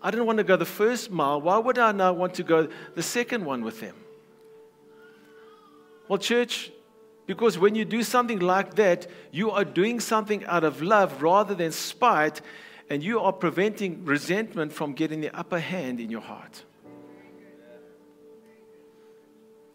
I 0.00 0.10
didn't 0.10 0.26
want 0.26 0.38
to 0.38 0.44
go 0.44 0.56
the 0.56 0.64
first 0.64 1.10
mile. 1.10 1.40
Why 1.40 1.58
would 1.58 1.78
I 1.78 1.92
now 1.92 2.12
want 2.12 2.34
to 2.34 2.42
go 2.42 2.68
the 2.94 3.02
second 3.02 3.44
one 3.44 3.64
with 3.64 3.80
them? 3.80 3.96
Well, 6.08 6.18
church, 6.18 6.70
because 7.26 7.58
when 7.58 7.74
you 7.74 7.84
do 7.84 8.02
something 8.02 8.38
like 8.38 8.74
that, 8.74 9.06
you 9.32 9.50
are 9.50 9.64
doing 9.64 10.00
something 10.00 10.44
out 10.44 10.62
of 10.62 10.82
love 10.82 11.22
rather 11.22 11.54
than 11.54 11.72
spite, 11.72 12.42
and 12.90 13.02
you 13.02 13.20
are 13.20 13.32
preventing 13.32 14.04
resentment 14.04 14.72
from 14.72 14.92
getting 14.92 15.22
the 15.22 15.34
upper 15.34 15.58
hand 15.58 16.00
in 16.00 16.10
your 16.10 16.20
heart. 16.20 16.64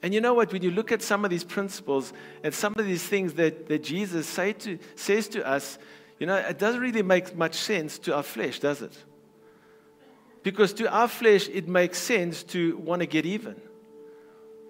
And 0.02 0.14
you 0.14 0.22
know 0.22 0.34
what? 0.34 0.52
When 0.54 0.62
you 0.62 0.72
look 0.72 0.92
at 0.92 1.02
some 1.02 1.26
of 1.26 1.32
these 1.32 1.44
principles 1.44 2.14
and 2.44 2.54
some 2.54 2.74
of 2.78 2.86
these 2.86 3.04
things 3.04 3.34
that, 3.34 3.68
that 3.68 3.84
Jesus 3.84 4.28
say 4.28 4.54
to, 4.54 4.80
says 4.96 5.28
to 5.30 5.46
us, 5.46 5.78
you 6.20 6.26
know, 6.26 6.36
it 6.36 6.58
doesn't 6.58 6.82
really 6.82 7.02
make 7.02 7.36
much 7.36 7.56
sense 7.56 8.00
to 8.00 8.16
our 8.16 8.24
flesh, 8.24 8.60
does 8.60 8.82
it? 8.82 8.98
Because 10.44 10.74
to 10.74 10.90
our 10.92 11.08
flesh, 11.08 11.50
it 11.50 11.68
makes 11.68 11.98
sense 11.98 12.44
to 12.44 12.78
want 12.78 13.02
to 13.02 13.06
get 13.06 13.26
even. 13.26 13.60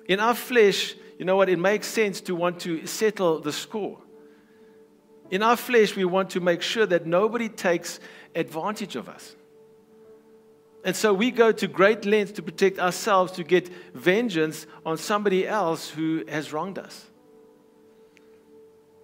In 0.08 0.20
our 0.20 0.34
flesh, 0.34 0.96
you 1.20 1.26
know 1.26 1.36
what? 1.36 1.50
It 1.50 1.60
makes 1.60 1.88
sense 1.88 2.22
to 2.22 2.36
want 2.36 2.60
to 2.62 2.88
settle 2.88 3.40
the 3.40 3.52
score. 3.52 4.00
In 5.30 5.44
our 5.44 5.56
flesh, 5.56 5.96
we 5.96 6.06
want 6.06 6.32
to 6.32 6.40
make 6.40 6.64
sure 6.64 6.88
that 6.88 7.06
nobody 7.06 7.50
takes 7.50 8.00
advantage 8.34 8.96
of 8.96 9.08
us. 9.08 9.36
And 10.84 10.96
so 10.96 11.14
we 11.14 11.30
go 11.32 11.52
to 11.52 11.68
great 11.68 12.06
lengths 12.06 12.34
to 12.34 12.42
protect 12.42 12.80
ourselves, 12.80 13.34
to 13.34 13.44
get 13.44 13.70
vengeance 13.94 14.66
on 14.86 14.98
somebody 14.98 15.48
else 15.48 15.90
who 15.90 16.24
has 16.28 16.54
wronged 16.54 16.80
us. 16.80 17.06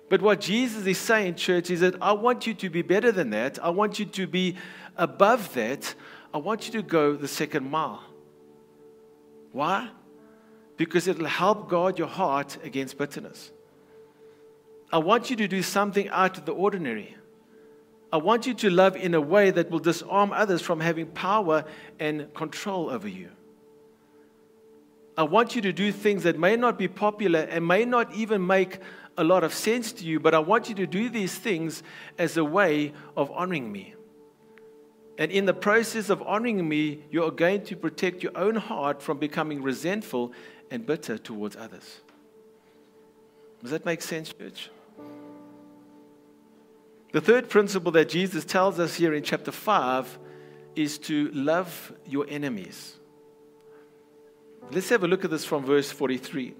But 0.07 0.21
what 0.21 0.39
Jesus 0.39 0.85
is 0.85 0.97
saying, 0.97 1.35
church, 1.35 1.69
is 1.69 1.81
that 1.81 1.95
I 2.01 2.13
want 2.13 2.47
you 2.47 2.53
to 2.53 2.69
be 2.69 2.81
better 2.81 3.11
than 3.11 3.31
that. 3.31 3.61
I 3.63 3.69
want 3.69 3.99
you 3.99 4.05
to 4.05 4.27
be 4.27 4.55
above 4.95 5.53
that. 5.55 5.95
I 6.33 6.37
want 6.37 6.67
you 6.67 6.73
to 6.73 6.81
go 6.81 7.15
the 7.15 7.27
second 7.27 7.69
mile. 7.69 8.03
Why? 9.51 9.89
Because 10.77 11.07
it'll 11.07 11.25
help 11.25 11.69
guard 11.69 11.97
your 11.97 12.07
heart 12.07 12.57
against 12.63 12.97
bitterness. 12.97 13.51
I 14.91 14.99
want 14.99 15.29
you 15.29 15.35
to 15.37 15.47
do 15.47 15.63
something 15.63 16.07
out 16.09 16.37
of 16.37 16.45
the 16.45 16.53
ordinary. 16.53 17.15
I 18.15 18.17
want 18.17 18.47
you 18.47 18.53
to 18.53 18.69
love 18.69 18.95
in 18.95 19.13
a 19.13 19.19
way 19.19 19.51
that 19.51 19.69
will 19.69 19.79
disarm 19.79 20.31
others 20.31 20.61
from 20.61 20.79
having 20.79 21.07
power 21.07 21.65
and 21.99 22.33
control 22.33 22.89
over 22.89 23.09
you. 23.09 23.29
I 25.17 25.23
want 25.23 25.53
you 25.53 25.61
to 25.63 25.73
do 25.73 25.91
things 25.91 26.23
that 26.23 26.39
may 26.39 26.55
not 26.55 26.77
be 26.77 26.87
popular 26.87 27.41
and 27.41 27.67
may 27.67 27.83
not 27.83 28.15
even 28.15 28.47
make 28.47 28.79
a 29.17 29.23
lot 29.25 29.43
of 29.43 29.53
sense 29.53 29.91
to 29.91 30.05
you, 30.05 30.21
but 30.21 30.33
I 30.33 30.39
want 30.39 30.69
you 30.69 30.75
to 30.75 30.87
do 30.87 31.09
these 31.09 31.35
things 31.37 31.83
as 32.17 32.37
a 32.37 32.45
way 32.45 32.93
of 33.17 33.29
honoring 33.31 33.69
me. 33.69 33.95
And 35.17 35.29
in 35.29 35.43
the 35.43 35.53
process 35.53 36.09
of 36.09 36.21
honoring 36.21 36.65
me, 36.69 37.03
you 37.11 37.21
are 37.25 37.31
going 37.31 37.65
to 37.65 37.75
protect 37.75 38.23
your 38.23 38.37
own 38.37 38.55
heart 38.55 39.01
from 39.01 39.17
becoming 39.17 39.61
resentful 39.61 40.31
and 40.71 40.85
bitter 40.85 41.17
towards 41.17 41.57
others. 41.57 41.99
Does 43.61 43.71
that 43.71 43.85
make 43.85 44.01
sense, 44.01 44.31
church? 44.31 44.69
The 47.15 47.21
third 47.21 47.47
principle 47.47 47.93
that 47.93 48.09
Jesus 48.09 48.43
tells 48.43 48.77
us 48.77 48.95
here 48.95 49.13
in 49.13 49.23
chapter 49.23 49.49
5 49.49 50.19
is 50.75 50.97
to 50.97 51.31
love 51.31 51.93
your 52.05 52.25
enemies. 52.27 52.97
Let's 54.69 54.89
have 54.89 55.05
a 55.05 55.07
look 55.07 55.23
at 55.23 55.31
this 55.31 55.45
from 55.45 55.63
verse 55.63 55.89
43. 55.89 56.53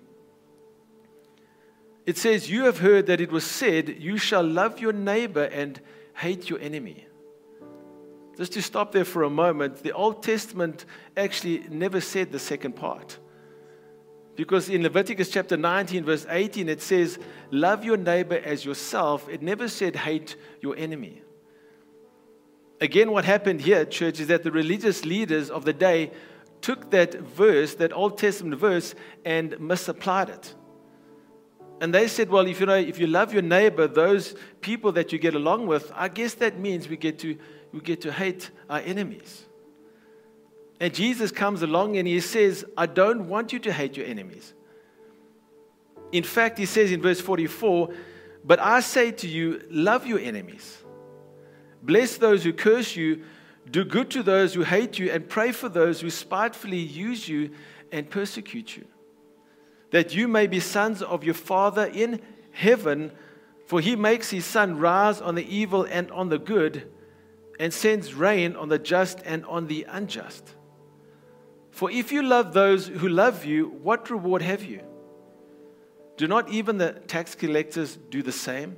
It 2.05 2.17
says, 2.17 2.49
You 2.49 2.63
have 2.63 2.79
heard 2.79 3.07
that 3.07 3.19
it 3.19 3.33
was 3.33 3.43
said, 3.43 3.97
You 3.99 4.17
shall 4.17 4.45
love 4.45 4.79
your 4.79 4.93
neighbor 4.93 5.43
and 5.43 5.81
hate 6.15 6.49
your 6.49 6.59
enemy. 6.59 7.05
Just 8.37 8.53
to 8.53 8.61
stop 8.61 8.93
there 8.93 9.03
for 9.03 9.23
a 9.23 9.29
moment, 9.29 9.83
the 9.83 9.91
Old 9.91 10.23
Testament 10.23 10.85
actually 11.17 11.65
never 11.69 11.99
said 11.99 12.31
the 12.31 12.39
second 12.39 12.77
part. 12.77 13.19
Because 14.35 14.69
in 14.69 14.83
Leviticus 14.83 15.29
chapter 15.29 15.55
19, 15.55 16.03
verse 16.03 16.25
18, 16.29 16.67
it 16.67 16.81
says, 16.81 17.17
Love 17.51 17.85
your 17.85 17.97
neighbor 17.97 18.41
as 18.43 18.65
yourself. 18.65 19.29
It 19.29 19.41
never 19.41 19.67
said, 19.67 19.95
Hate 19.95 20.35
your 20.61 20.75
enemy. 20.75 21.21
Again, 22.81 23.11
what 23.11 23.23
happened 23.23 23.61
here, 23.61 23.85
church, 23.85 24.19
is 24.19 24.27
that 24.27 24.43
the 24.43 24.51
religious 24.51 25.05
leaders 25.05 25.49
of 25.49 25.63
the 25.63 25.71
day 25.71 26.11
took 26.59 26.91
that 26.91 27.13
verse, 27.13 27.75
that 27.75 27.93
Old 27.93 28.17
Testament 28.17 28.59
verse, 28.59 28.93
and 29.23 29.57
misapplied 29.59 30.29
it. 30.29 30.53
And 31.79 31.93
they 31.93 32.07
said, 32.07 32.29
Well, 32.29 32.47
if 32.47 32.59
you 32.59 32.65
know, 32.65 32.75
if 32.75 32.99
you 32.99 33.07
love 33.07 33.33
your 33.33 33.41
neighbor, 33.41 33.87
those 33.87 34.35
people 34.59 34.91
that 34.93 35.13
you 35.13 35.19
get 35.19 35.35
along 35.35 35.67
with, 35.67 35.91
I 35.95 36.09
guess 36.09 36.33
that 36.35 36.59
means 36.59 36.89
we 36.89 36.97
get 36.97 37.19
to, 37.19 37.37
we 37.71 37.79
get 37.79 38.01
to 38.01 38.11
hate 38.11 38.49
our 38.69 38.79
enemies. 38.79 39.45
And 40.79 40.93
Jesus 40.93 41.31
comes 41.31 41.61
along 41.61 41.97
and 41.97 42.07
he 42.07 42.19
says, 42.19 42.65
I 42.77 42.85
don't 42.85 43.29
want 43.29 43.53
you 43.53 43.59
to 43.59 43.71
hate 43.71 43.95
your 43.95 44.05
enemies. 44.05 44.53
In 46.11 46.23
fact, 46.23 46.57
he 46.57 46.65
says 46.65 46.91
in 46.91 47.01
verse 47.01 47.21
44, 47.21 47.93
But 48.43 48.59
I 48.59 48.81
say 48.81 49.11
to 49.11 49.27
you, 49.27 49.61
love 49.69 50.05
your 50.05 50.19
enemies. 50.19 50.83
Bless 51.81 52.17
those 52.17 52.43
who 52.43 52.51
curse 52.51 52.95
you, 52.95 53.23
do 53.69 53.85
good 53.85 54.09
to 54.11 54.23
those 54.23 54.53
who 54.53 54.63
hate 54.63 54.99
you, 54.99 55.11
and 55.11 55.27
pray 55.27 55.51
for 55.51 55.69
those 55.69 56.01
who 56.01 56.09
spitefully 56.09 56.79
use 56.79 57.27
you 57.27 57.51
and 57.91 58.09
persecute 58.09 58.75
you. 58.75 58.85
That 59.91 60.13
you 60.13 60.27
may 60.27 60.47
be 60.47 60.59
sons 60.59 61.01
of 61.01 61.23
your 61.23 61.33
Father 61.33 61.85
in 61.85 62.21
heaven, 62.51 63.11
for 63.65 63.79
he 63.79 63.95
makes 63.95 64.29
his 64.29 64.45
sun 64.45 64.77
rise 64.77 65.21
on 65.21 65.35
the 65.35 65.55
evil 65.55 65.83
and 65.83 66.11
on 66.11 66.29
the 66.29 66.39
good, 66.39 66.91
and 67.59 67.73
sends 67.73 68.13
rain 68.13 68.55
on 68.55 68.69
the 68.69 68.79
just 68.79 69.19
and 69.25 69.45
on 69.45 69.67
the 69.67 69.85
unjust. 69.89 70.54
For 71.75 71.91
if 71.91 72.13
you 72.13 72.23
love 72.23 72.53
those 72.53 72.87
who 72.87 73.09
love 73.09 73.43
you, 73.43 73.67
what 73.83 74.09
reward 74.09 74.41
have 74.41 74.63
you? 74.63 74.81
Do 76.15 76.25
not 76.25 76.47
even 76.47 76.77
the 76.77 76.93
tax 76.93 77.35
collectors 77.35 77.97
do 77.97 78.23
the 78.23 78.31
same? 78.31 78.77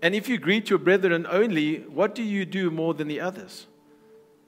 And 0.00 0.14
if 0.14 0.26
you 0.26 0.38
greet 0.38 0.70
your 0.70 0.78
brethren 0.78 1.26
only, 1.28 1.80
what 1.80 2.14
do 2.14 2.22
you 2.22 2.46
do 2.46 2.70
more 2.70 2.94
than 2.94 3.08
the 3.08 3.20
others? 3.20 3.66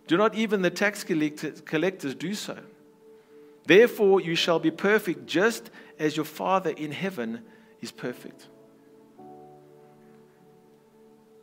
Do 0.06 0.16
not 0.16 0.36
even 0.36 0.62
the 0.62 0.70
tax 0.70 1.04
collectors 1.04 2.14
do 2.14 2.34
so? 2.34 2.56
Therefore, 3.66 4.22
you 4.22 4.34
shall 4.34 4.58
be 4.58 4.70
perfect 4.70 5.26
just 5.26 5.68
as 5.98 6.16
your 6.16 6.24
Father 6.24 6.70
in 6.70 6.92
heaven 6.92 7.42
is 7.82 7.92
perfect. 7.92 8.46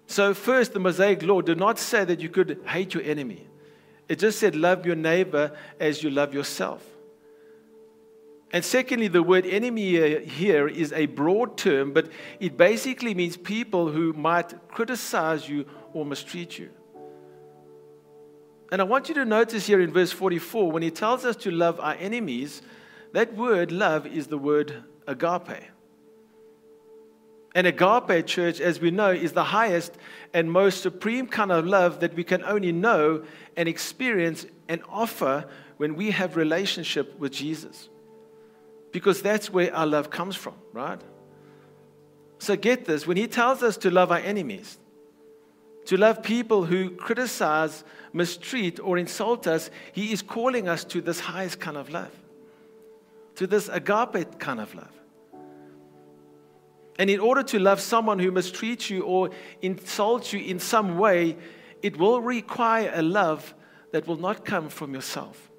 So, 0.08 0.34
first, 0.34 0.74
the 0.74 0.80
Mosaic 0.80 1.22
law 1.22 1.42
did 1.42 1.60
not 1.60 1.78
say 1.78 2.06
that 2.06 2.22
you 2.22 2.30
could 2.30 2.60
hate 2.66 2.96
your 2.96 3.04
enemy. 3.04 3.50
It 4.10 4.20
just 4.20 4.40
said, 4.40 4.56
love 4.56 4.86
your 4.86 4.96
neighbor 4.96 5.56
as 5.80 6.04
you 6.04 6.10
love 6.10 6.34
yourself. 6.34 6.86
And 8.52 8.64
secondly, 8.64 9.08
the 9.08 9.24
word 9.24 9.48
enemy 9.48 10.20
here 10.26 10.68
is 10.68 10.94
a 10.94 11.08
broad 11.08 11.58
term, 11.58 11.92
but 11.92 12.10
it 12.40 12.56
basically 12.56 13.16
means 13.16 13.36
people 13.36 13.90
who 13.90 14.14
might 14.14 14.54
criticize 14.68 15.50
you 15.50 15.66
or 15.92 16.06
mistreat 16.06 16.60
you. 16.60 16.70
And 18.72 18.80
I 18.80 18.86
want 18.86 19.10
you 19.10 19.16
to 19.16 19.26
notice 19.26 19.66
here 19.66 19.82
in 19.82 19.92
verse 19.92 20.12
44, 20.12 20.72
when 20.72 20.84
he 20.84 20.92
tells 20.92 21.26
us 21.26 21.36
to 21.38 21.52
love 21.52 21.80
our 21.80 21.96
enemies, 21.96 22.62
that 23.14 23.34
word 23.36 23.72
love 23.72 24.06
is 24.06 24.28
the 24.28 24.38
word 24.38 24.84
agape. 25.08 25.73
And 27.56 27.68
agape, 27.68 28.26
church, 28.26 28.60
as 28.60 28.80
we 28.80 28.90
know, 28.90 29.12
is 29.12 29.34
the 29.34 29.44
highest 29.44 29.96
and 30.34 30.52
most 30.52 30.82
supreme 30.82 31.28
kind 31.28 31.52
of 31.52 31.66
love 31.66 32.00
that 32.00 32.16
we 32.16 32.24
can 32.24 32.44
only 32.44 32.72
know 32.72 33.24
and 33.56 33.70
experience 33.70 34.46
and 34.68 34.82
offer 34.90 35.46
when 35.78 35.96
we 35.96 36.12
have 36.12 36.36
relationship 36.36 37.18
with 37.20 37.32
Jesus. 37.32 37.90
Because 38.92 39.22
that's 39.22 39.52
where 39.52 39.74
our 39.76 39.86
love 39.86 40.10
comes 40.10 40.36
from, 40.36 40.56
right? 40.72 41.00
So 42.40 42.56
get 42.56 42.86
this, 42.86 43.06
when 43.06 43.18
he 43.18 43.28
tells 43.28 43.62
us 43.62 43.78
to 43.78 43.92
love 43.92 44.12
our 44.12 44.18
enemies, 44.18 44.80
to 45.86 45.98
love 45.98 46.24
people 46.24 46.66
who 46.66 46.90
criticize, 46.92 47.84
mistreat, 48.14 48.80
or 48.80 48.98
insult 48.98 49.48
us, 49.48 49.70
he 49.92 50.12
is 50.12 50.22
calling 50.22 50.68
us 50.68 50.84
to 50.86 51.02
this 51.02 51.20
highest 51.20 51.60
kind 51.60 51.78
of 51.78 51.90
love, 51.90 52.12
to 53.36 53.46
this 53.46 53.70
agape 53.70 54.40
kind 54.40 54.60
of 54.60 54.74
love. 54.74 55.03
And 57.00 57.10
in 57.10 57.20
order 57.20 57.44
to 57.44 57.60
love 57.60 57.80
someone 57.80 58.20
who 58.20 58.32
mistreats 58.32 58.90
you 58.90 59.04
or 59.04 59.32
insults 59.62 60.32
you 60.32 60.40
in 60.40 60.60
some 60.60 60.98
way, 60.98 61.38
it 61.82 61.98
will 61.98 62.22
require 62.22 62.92
a 62.94 63.02
love 63.02 63.54
that 63.92 64.08
will 64.08 64.18
not 64.18 64.46
come 64.46 64.70
from 64.70 64.94
yourself. 64.94 65.52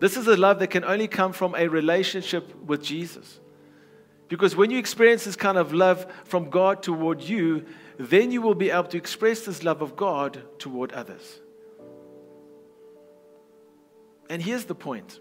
This 0.00 0.16
is 0.16 0.26
a 0.26 0.36
love 0.36 0.58
that 0.58 0.68
can 0.68 0.84
only 0.84 1.08
come 1.08 1.32
from 1.32 1.54
a 1.54 1.68
relationship 1.68 2.54
with 2.62 2.82
Jesus. 2.82 3.40
Because 4.28 4.56
when 4.56 4.70
you 4.70 4.78
experience 4.78 5.24
this 5.24 5.36
kind 5.36 5.56
of 5.56 5.72
love 5.72 6.06
from 6.24 6.50
God 6.50 6.82
toward 6.82 7.22
you, 7.22 7.64
then 7.98 8.30
you 8.30 8.42
will 8.42 8.54
be 8.54 8.70
able 8.70 8.88
to 8.88 8.98
express 8.98 9.42
this 9.42 9.62
love 9.62 9.82
of 9.82 9.96
God 9.96 10.42
toward 10.58 10.92
others. 10.92 11.40
And 14.28 14.42
here's 14.42 14.64
the 14.64 14.74
point 14.74 15.20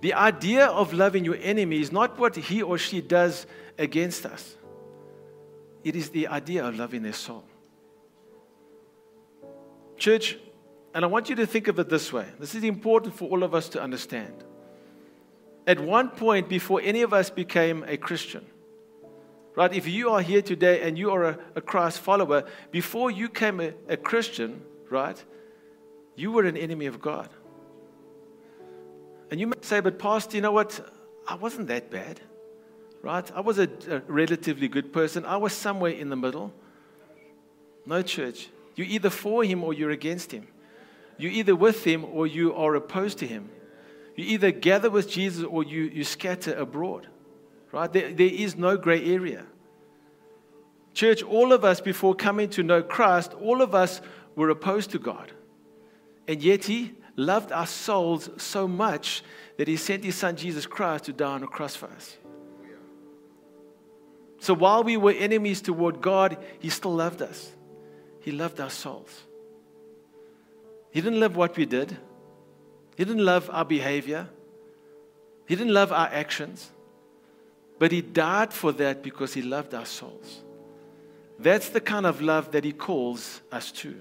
the 0.00 0.14
idea 0.14 0.66
of 0.66 0.92
loving 0.92 1.24
your 1.24 1.36
enemy 1.40 1.80
is 1.80 1.92
not 1.92 2.18
what 2.18 2.36
he 2.36 2.62
or 2.62 2.78
she 2.78 3.00
does 3.00 3.46
against 3.78 4.24
us, 4.24 4.56
it 5.84 5.96
is 5.96 6.10
the 6.10 6.28
idea 6.28 6.64
of 6.64 6.78
loving 6.78 7.02
their 7.02 7.12
soul. 7.12 7.44
Church, 9.96 10.38
and 10.94 11.04
I 11.04 11.08
want 11.08 11.28
you 11.28 11.36
to 11.36 11.46
think 11.46 11.68
of 11.68 11.78
it 11.78 11.88
this 11.88 12.12
way 12.12 12.26
this 12.38 12.54
is 12.54 12.64
important 12.64 13.14
for 13.14 13.28
all 13.28 13.42
of 13.42 13.54
us 13.54 13.68
to 13.70 13.82
understand. 13.82 14.44
At 15.66 15.78
one 15.78 16.08
point, 16.08 16.48
before 16.48 16.80
any 16.82 17.02
of 17.02 17.12
us 17.12 17.28
became 17.28 17.84
a 17.86 17.96
Christian, 17.96 18.44
right, 19.54 19.72
if 19.72 19.86
you 19.86 20.10
are 20.10 20.22
here 20.22 20.42
today 20.42 20.82
and 20.82 20.98
you 20.98 21.10
are 21.10 21.24
a, 21.24 21.38
a 21.54 21.60
Christ 21.60 22.00
follower, 22.00 22.44
before 22.70 23.10
you 23.10 23.28
became 23.28 23.60
a, 23.60 23.74
a 23.88 23.96
Christian, 23.96 24.62
right, 24.88 25.22
you 26.16 26.32
were 26.32 26.44
an 26.44 26.56
enemy 26.56 26.86
of 26.86 27.00
God. 27.00 27.28
And 29.30 29.38
you 29.38 29.46
may 29.46 29.56
say, 29.60 29.80
but 29.80 29.98
Pastor, 29.98 30.36
you 30.36 30.42
know 30.42 30.52
what? 30.52 30.80
I 31.26 31.34
wasn't 31.36 31.68
that 31.68 31.90
bad, 31.90 32.20
right? 33.02 33.30
I 33.34 33.40
was 33.40 33.58
a, 33.58 33.68
a 33.88 34.00
relatively 34.08 34.68
good 34.68 34.92
person. 34.92 35.24
I 35.24 35.36
was 35.36 35.52
somewhere 35.52 35.92
in 35.92 36.08
the 36.08 36.16
middle. 36.16 36.52
No, 37.86 38.02
church. 38.02 38.48
You're 38.74 38.88
either 38.88 39.10
for 39.10 39.44
him 39.44 39.62
or 39.62 39.72
you're 39.72 39.90
against 39.90 40.32
him. 40.32 40.48
You're 41.16 41.32
either 41.32 41.54
with 41.54 41.84
him 41.84 42.04
or 42.04 42.26
you 42.26 42.54
are 42.54 42.74
opposed 42.74 43.18
to 43.18 43.26
him. 43.26 43.50
You 44.16 44.24
either 44.24 44.50
gather 44.50 44.90
with 44.90 45.08
Jesus 45.08 45.44
or 45.44 45.62
you, 45.62 45.82
you 45.82 46.02
scatter 46.02 46.54
abroad. 46.54 47.06
Right? 47.72 47.92
There, 47.92 48.12
there 48.12 48.26
is 48.30 48.56
no 48.56 48.76
gray 48.76 49.04
area. 49.14 49.46
Church, 50.92 51.22
all 51.22 51.52
of 51.52 51.64
us, 51.64 51.80
before 51.80 52.14
coming 52.14 52.48
to 52.50 52.62
know 52.62 52.82
Christ, 52.82 53.32
all 53.34 53.62
of 53.62 53.74
us 53.74 54.00
were 54.34 54.50
opposed 54.50 54.90
to 54.90 54.98
God. 54.98 55.32
And 56.26 56.42
yet 56.42 56.64
He 56.64 56.94
loved 57.20 57.52
our 57.52 57.66
souls 57.66 58.30
so 58.38 58.66
much 58.66 59.22
that 59.56 59.68
He 59.68 59.76
sent 59.76 60.04
His 60.04 60.16
Son 60.16 60.36
Jesus 60.36 60.66
Christ 60.66 61.04
to 61.04 61.12
die 61.12 61.32
on 61.32 61.42
a 61.42 61.46
cross 61.46 61.76
for 61.76 61.86
us. 61.86 62.16
So 64.38 64.54
while 64.54 64.82
we 64.82 64.96
were 64.96 65.12
enemies 65.12 65.60
toward 65.60 66.00
God, 66.00 66.38
He 66.58 66.70
still 66.70 66.94
loved 66.94 67.20
us. 67.20 67.52
He 68.20 68.32
loved 68.32 68.60
our 68.60 68.70
souls. 68.70 69.24
He 70.90 71.00
didn't 71.00 71.20
love 71.20 71.36
what 71.36 71.56
we 71.56 71.66
did, 71.66 71.96
He 72.96 73.04
didn't 73.04 73.24
love 73.24 73.48
our 73.52 73.64
behavior, 73.64 74.28
He 75.46 75.54
didn't 75.56 75.74
love 75.74 75.92
our 75.92 76.08
actions. 76.08 76.70
But 77.78 77.92
He 77.92 78.02
died 78.02 78.52
for 78.52 78.72
that 78.72 79.02
because 79.02 79.32
He 79.34 79.42
loved 79.42 79.74
our 79.74 79.86
souls. 79.86 80.42
That's 81.38 81.70
the 81.70 81.80
kind 81.80 82.04
of 82.04 82.20
love 82.20 82.52
that 82.52 82.64
He 82.64 82.72
calls 82.72 83.40
us 83.50 83.72
to. 83.72 84.00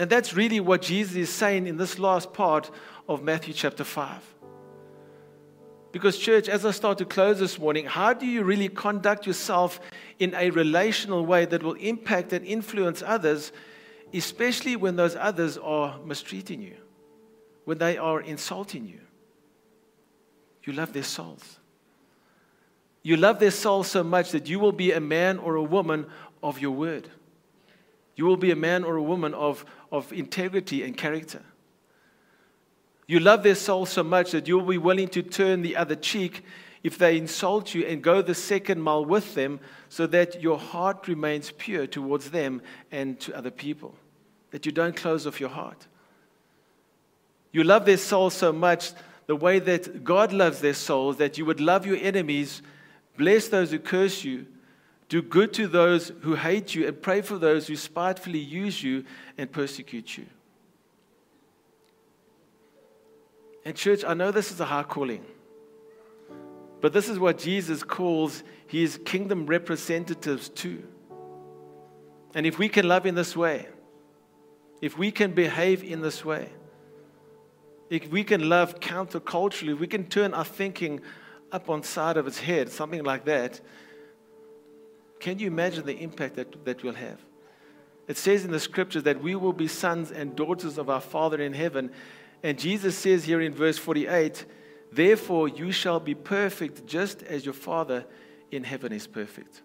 And 0.00 0.08
that's 0.08 0.32
really 0.32 0.60
what 0.60 0.80
Jesus 0.80 1.14
is 1.14 1.28
saying 1.28 1.66
in 1.66 1.76
this 1.76 1.98
last 1.98 2.32
part 2.32 2.70
of 3.06 3.22
Matthew 3.22 3.52
chapter 3.52 3.84
5. 3.84 4.34
Because, 5.92 6.16
church, 6.16 6.48
as 6.48 6.64
I 6.64 6.70
start 6.70 6.96
to 6.98 7.04
close 7.04 7.38
this 7.38 7.58
morning, 7.58 7.84
how 7.84 8.14
do 8.14 8.24
you 8.24 8.42
really 8.42 8.70
conduct 8.70 9.26
yourself 9.26 9.78
in 10.18 10.34
a 10.34 10.48
relational 10.48 11.26
way 11.26 11.44
that 11.44 11.62
will 11.62 11.74
impact 11.74 12.32
and 12.32 12.46
influence 12.46 13.02
others, 13.04 13.52
especially 14.14 14.74
when 14.74 14.96
those 14.96 15.16
others 15.16 15.58
are 15.58 15.98
mistreating 16.02 16.62
you, 16.62 16.78
when 17.66 17.76
they 17.76 17.98
are 17.98 18.22
insulting 18.22 18.86
you? 18.86 19.00
You 20.64 20.72
love 20.72 20.94
their 20.94 21.02
souls. 21.02 21.58
You 23.02 23.18
love 23.18 23.38
their 23.38 23.50
souls 23.50 23.88
so 23.88 24.02
much 24.02 24.30
that 24.30 24.48
you 24.48 24.60
will 24.60 24.72
be 24.72 24.92
a 24.92 25.00
man 25.00 25.36
or 25.36 25.56
a 25.56 25.62
woman 25.62 26.06
of 26.42 26.58
your 26.58 26.70
word. 26.70 27.10
You 28.20 28.26
will 28.26 28.36
be 28.36 28.50
a 28.50 28.56
man 28.56 28.84
or 28.84 28.96
a 28.96 29.02
woman 29.02 29.32
of, 29.32 29.64
of 29.90 30.12
integrity 30.12 30.82
and 30.82 30.94
character. 30.94 31.40
You 33.06 33.18
love 33.18 33.42
their 33.42 33.54
soul 33.54 33.86
so 33.86 34.02
much 34.02 34.32
that 34.32 34.46
you'll 34.46 34.60
be 34.60 34.76
willing 34.76 35.08
to 35.08 35.22
turn 35.22 35.62
the 35.62 35.74
other 35.74 35.94
cheek 35.96 36.44
if 36.82 36.98
they 36.98 37.16
insult 37.16 37.72
you 37.72 37.86
and 37.86 38.02
go 38.02 38.20
the 38.20 38.34
second 38.34 38.82
mile 38.82 39.06
with 39.06 39.34
them 39.34 39.58
so 39.88 40.06
that 40.08 40.42
your 40.42 40.58
heart 40.58 41.08
remains 41.08 41.50
pure 41.56 41.86
towards 41.86 42.30
them 42.30 42.60
and 42.92 43.18
to 43.20 43.34
other 43.34 43.50
people. 43.50 43.94
That 44.50 44.66
you 44.66 44.72
don't 44.72 44.94
close 44.94 45.26
off 45.26 45.40
your 45.40 45.48
heart. 45.48 45.86
You 47.52 47.64
love 47.64 47.86
their 47.86 47.96
soul 47.96 48.28
so 48.28 48.52
much 48.52 48.92
the 49.28 49.36
way 49.36 49.60
that 49.60 50.04
God 50.04 50.34
loves 50.34 50.60
their 50.60 50.74
souls, 50.74 51.16
that 51.16 51.38
you 51.38 51.46
would 51.46 51.62
love 51.62 51.86
your 51.86 51.96
enemies, 51.96 52.60
bless 53.16 53.48
those 53.48 53.70
who 53.70 53.78
curse 53.78 54.24
you, 54.24 54.44
do 55.10 55.20
good 55.20 55.52
to 55.54 55.66
those 55.66 56.12
who 56.22 56.36
hate 56.36 56.74
you, 56.74 56.86
and 56.86 57.02
pray 57.02 57.20
for 57.20 57.36
those 57.36 57.66
who 57.66 57.74
spitefully 57.74 58.38
use 58.38 58.80
you 58.80 59.04
and 59.36 59.50
persecute 59.50 60.16
you. 60.16 60.24
And, 63.64 63.76
church, 63.76 64.04
I 64.06 64.14
know 64.14 64.30
this 64.30 64.52
is 64.52 64.60
a 64.60 64.64
high 64.64 64.84
calling, 64.84 65.26
but 66.80 66.92
this 66.92 67.08
is 67.08 67.18
what 67.18 67.38
Jesus 67.38 67.82
calls 67.82 68.44
his 68.68 69.00
kingdom 69.04 69.46
representatives 69.46 70.48
to. 70.48 70.80
And 72.32 72.46
if 72.46 72.60
we 72.60 72.68
can 72.68 72.86
love 72.86 73.04
in 73.04 73.16
this 73.16 73.36
way, 73.36 73.66
if 74.80 74.96
we 74.96 75.10
can 75.10 75.32
behave 75.32 75.82
in 75.82 76.02
this 76.02 76.24
way, 76.24 76.50
if 77.90 78.08
we 78.10 78.22
can 78.22 78.48
love 78.48 78.78
counterculturally, 78.78 79.72
if 79.72 79.80
we 79.80 79.88
can 79.88 80.06
turn 80.06 80.34
our 80.34 80.44
thinking 80.44 81.00
up 81.50 81.68
on 81.68 81.82
side 81.82 82.16
of 82.16 82.28
its 82.28 82.38
head, 82.38 82.70
something 82.70 83.02
like 83.02 83.24
that, 83.24 83.60
can 85.20 85.38
you 85.38 85.46
imagine 85.46 85.86
the 85.86 85.96
impact 85.96 86.36
that, 86.36 86.64
that 86.64 86.82
we'll 86.82 86.94
have? 86.94 87.18
It 88.08 88.16
says 88.16 88.44
in 88.44 88.50
the 88.50 88.58
scriptures 88.58 89.04
that 89.04 89.22
we 89.22 89.36
will 89.36 89.52
be 89.52 89.68
sons 89.68 90.10
and 90.10 90.34
daughters 90.34 90.78
of 90.78 90.90
our 90.90 91.00
Father 91.00 91.40
in 91.40 91.52
heaven. 91.52 91.92
And 92.42 92.58
Jesus 92.58 92.96
says 92.96 93.24
here 93.24 93.40
in 93.40 93.54
verse 93.54 93.78
48, 93.78 94.46
Therefore 94.90 95.46
you 95.46 95.70
shall 95.70 96.00
be 96.00 96.14
perfect 96.14 96.86
just 96.86 97.22
as 97.22 97.44
your 97.44 97.54
Father 97.54 98.04
in 98.50 98.64
heaven 98.64 98.92
is 98.92 99.06
perfect. 99.06 99.62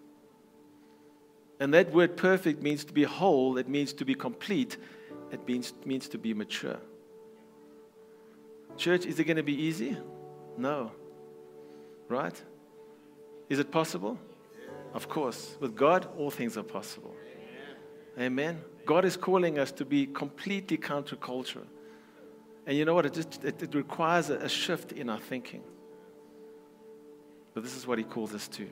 And 1.58 1.72
that 1.74 1.92
word 1.92 2.16
perfect 2.16 2.62
means 2.62 2.84
to 2.84 2.92
be 2.92 3.02
whole, 3.02 3.58
it 3.58 3.68
means 3.68 3.92
to 3.94 4.04
be 4.04 4.14
complete, 4.14 4.76
it 5.32 5.46
means, 5.48 5.72
means 5.84 6.08
to 6.10 6.18
be 6.18 6.34
mature. 6.34 6.78
Church, 8.76 9.06
is 9.06 9.18
it 9.18 9.24
going 9.24 9.38
to 9.38 9.42
be 9.42 9.60
easy? 9.60 9.96
No. 10.56 10.92
Right? 12.08 12.40
Is 13.48 13.58
it 13.58 13.70
possible? 13.70 14.18
Of 14.96 15.10
course. 15.10 15.58
With 15.60 15.76
God, 15.76 16.08
all 16.16 16.30
things 16.30 16.56
are 16.56 16.62
possible. 16.62 17.14
Amen. 18.18 18.62
God 18.86 19.04
is 19.04 19.14
calling 19.14 19.58
us 19.58 19.70
to 19.72 19.84
be 19.84 20.06
completely 20.06 20.78
countercultural. 20.78 21.66
And 22.66 22.78
you 22.78 22.86
know 22.86 22.94
what? 22.94 23.04
It, 23.04 23.12
just, 23.12 23.44
it, 23.44 23.62
it 23.62 23.74
requires 23.74 24.30
a, 24.30 24.36
a 24.36 24.48
shift 24.48 24.92
in 24.92 25.10
our 25.10 25.18
thinking. 25.18 25.62
But 27.52 27.62
this 27.62 27.76
is 27.76 27.86
what 27.86 27.98
He 27.98 28.04
calls 28.04 28.34
us 28.34 28.48
to. 28.48 28.66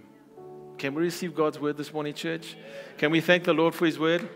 Can 0.79 0.95
we 0.95 1.03
receive 1.03 1.35
God's 1.35 1.61
word 1.61 1.77
this 1.77 1.93
morning, 1.93 2.15
church? 2.15 2.57
Can 2.97 3.11
we 3.11 3.21
thank 3.21 3.45
the 3.45 3.53
Lord 3.53 3.75
for 3.75 3.85
His 3.85 3.99
word? 3.99 4.27